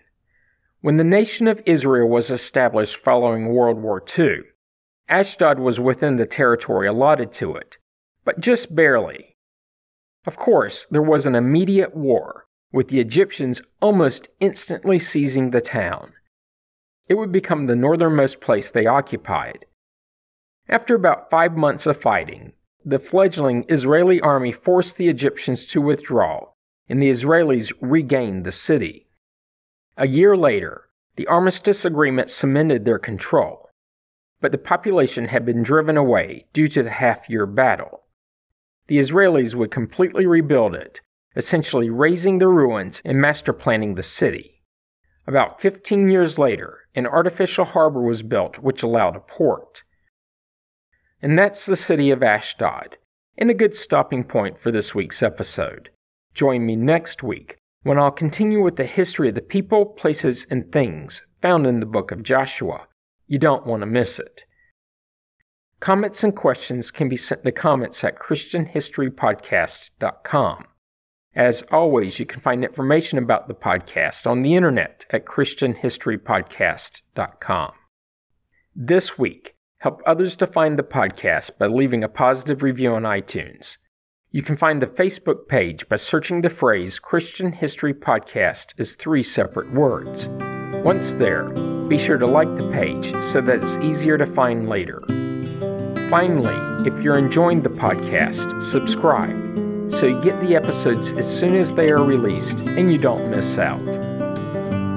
When 0.83 0.99
the 0.99 1.03
nation 1.03 1.49
of 1.49 1.63
Israel 1.65 2.11
was 2.11 2.31
established 2.31 2.97
following 2.97 3.55
World 3.55 3.81
War 3.81 4.05
II, 4.19 4.41
Ashdod 5.09 5.59
was 5.59 5.81
within 5.81 6.17
the 6.17 6.27
territory 6.27 6.87
allotted 6.87 7.33
to 7.41 7.57
it, 7.57 7.79
but 8.27 8.39
just 8.39 8.75
barely. 8.75 9.35
Of 10.27 10.37
course, 10.37 10.87
there 10.91 11.01
was 11.01 11.25
an 11.25 11.35
immediate 11.35 11.97
war, 11.97 12.46
with 12.73 12.89
the 12.89 13.01
Egyptians 13.01 13.63
almost 13.81 14.29
instantly 14.41 14.99
seizing 14.99 15.51
the 15.51 15.61
town. 15.61 16.13
It 17.09 17.15
would 17.15 17.33
become 17.33 17.67
the 17.67 17.77
northernmost 17.77 18.41
place 18.41 18.71
they 18.71 18.87
occupied. 18.87 19.67
After 20.69 20.95
about 20.95 21.31
five 21.31 21.57
months 21.57 21.87
of 21.87 21.97
fighting, 21.97 22.53
the 22.85 22.99
fledgling 22.99 23.65
Israeli 23.69 24.21
army 24.21 24.53
forced 24.53 24.97
the 24.97 25.09
Egyptians 25.09 25.65
to 25.67 25.81
withdraw, 25.81 26.49
and 26.89 27.01
the 27.01 27.11
Israelis 27.11 27.73
regained 27.81 28.45
the 28.45 28.53
city. 28.53 29.09
A 29.97 30.07
year 30.07 30.37
later, 30.37 30.89
the 31.17 31.27
armistice 31.27 31.85
agreement 31.85 32.31
cemented 32.31 32.85
their 32.85 32.99
control, 32.99 33.71
but 34.41 34.53
the 34.53 34.59
population 34.59 35.27
had 35.27 35.47
been 35.47 35.63
driven 35.63 35.97
away 35.97 36.47
due 36.53 36.69
to 36.69 36.83
the 36.83 36.91
half 36.91 37.29
year 37.31 37.47
battle. 37.47 38.03
The 38.89 38.99
Israelis 38.99 39.55
would 39.55 39.71
completely 39.71 40.27
rebuild 40.27 40.75
it 40.75 41.01
essentially 41.37 41.91
razing 41.91 42.39
the 42.39 42.49
ruins 42.49 43.03
and 43.05 43.21
master 43.21 43.53
planning 43.53 43.95
the 43.95 44.03
city. 44.03 44.63
About 45.27 45.61
15 45.61 46.09
years 46.09 46.39
later, 46.39 46.87
an 46.95 47.07
artificial 47.07 47.67
harbor 47.67 48.03
was 48.03 48.23
built 48.23 48.61
which 48.61 48.83
allowed 48.83 49.17
a 49.17 49.21
port. 49.21 49.83
And 51.21 51.39
that's 51.39 51.67
the 51.67 51.77
city 51.77 52.11
of 52.11 52.23
Ashdod, 52.23 52.97
and 53.37 53.51
a 53.51 53.55
good 53.55 53.77
stopping 53.77 54.25
point 54.25 54.57
for 54.57 54.71
this 54.71 54.95
week's 54.95 55.23
episode. 55.23 55.91
Join 56.35 56.65
me 56.65 56.77
next 56.77 57.23
week 57.23 57.59
when 57.83 57.99
I'll 57.99 58.11
continue 58.11 58.63
with 58.63 58.77
the 58.77 58.85
history 58.85 59.29
of 59.29 59.35
the 59.35 59.43
people, 59.43 59.85
places, 59.87 60.47
and 60.51 60.73
things 60.73 61.21
found 61.43 61.67
in 61.67 61.81
the 61.81 61.87
book 61.87 62.11
of 62.11 62.23
Joshua. 62.23 62.87
You 63.27 63.39
don't 63.39 63.67
want 63.67 63.81
to 63.81 63.87
miss 63.87 64.19
it. 64.19 64.45
Comments 65.81 66.25
and 66.25 66.35
questions 66.35 66.91
can 66.91 67.09
be 67.09 67.17
sent 67.17 67.45
to 67.45 67.53
comments 67.53 68.03
at 68.05 68.19
ChristianHistoryPodcast.com. 68.19 70.65
As 71.37 71.63
always, 71.71 72.19
you 72.19 72.25
can 72.25 72.41
find 72.41 72.65
information 72.65 73.19
about 73.19 73.47
the 73.47 73.55
podcast 73.55 74.27
on 74.27 74.41
the 74.41 74.55
internet 74.55 75.05
at 75.11 75.27
ChristianHistoryPodcast.com. 75.27 77.73
This 78.75 79.19
week, 79.19 79.57
help 79.81 80.01
others 80.07 80.35
to 80.37 80.47
find 80.47 80.79
the 80.79 80.83
podcast 80.83 81.59
by 81.59 81.67
leaving 81.67 82.03
a 82.03 82.09
positive 82.09 82.63
review 82.63 82.95
on 82.95 83.03
iTunes. 83.03 83.77
You 84.31 84.43
can 84.43 84.57
find 84.57 84.81
the 84.81 84.87
Facebook 84.87 85.47
page 85.47 85.87
by 85.91 85.97
searching 85.97 86.41
the 86.41 86.49
phrase 86.49 86.99
Christian 86.99 87.53
History 87.53 87.93
Podcast 87.93 88.73
as 88.79 88.95
three 88.95 89.23
separate 89.23 89.75
words. 89.75 90.31
Once 90.83 91.13
there, 91.15 91.51
be 91.87 91.99
sure 91.99 92.17
to 92.17 92.27
like 92.27 92.57
the 92.57 92.71
page 92.71 93.13
so 93.23 93.43
that 93.43 93.63
it's 93.63 93.77
easier 93.79 94.17
to 94.17 94.25
find 94.25 94.71
later. 94.71 95.03
Finally, 96.09 96.89
if 96.91 96.99
you're 97.03 97.19
enjoying 97.19 97.61
the 97.61 97.69
podcast, 97.69 98.63
subscribe 98.63 99.66
so 99.89 100.07
you 100.07 100.21
get 100.21 100.41
the 100.41 100.55
episodes 100.55 101.13
as 101.13 101.27
soon 101.27 101.55
as 101.55 101.73
they 101.73 101.91
are 101.91 102.05
released 102.05 102.61
and 102.61 102.93
you 102.93 102.99
don't 102.99 103.31
miss 103.31 103.59
out. 103.59 103.85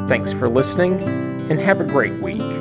Thanks 0.10 0.34
for 0.34 0.50
listening, 0.50 1.02
and 1.50 1.60
have 1.60 1.80
a 1.80 1.84
great 1.84 2.20
week. 2.22 2.59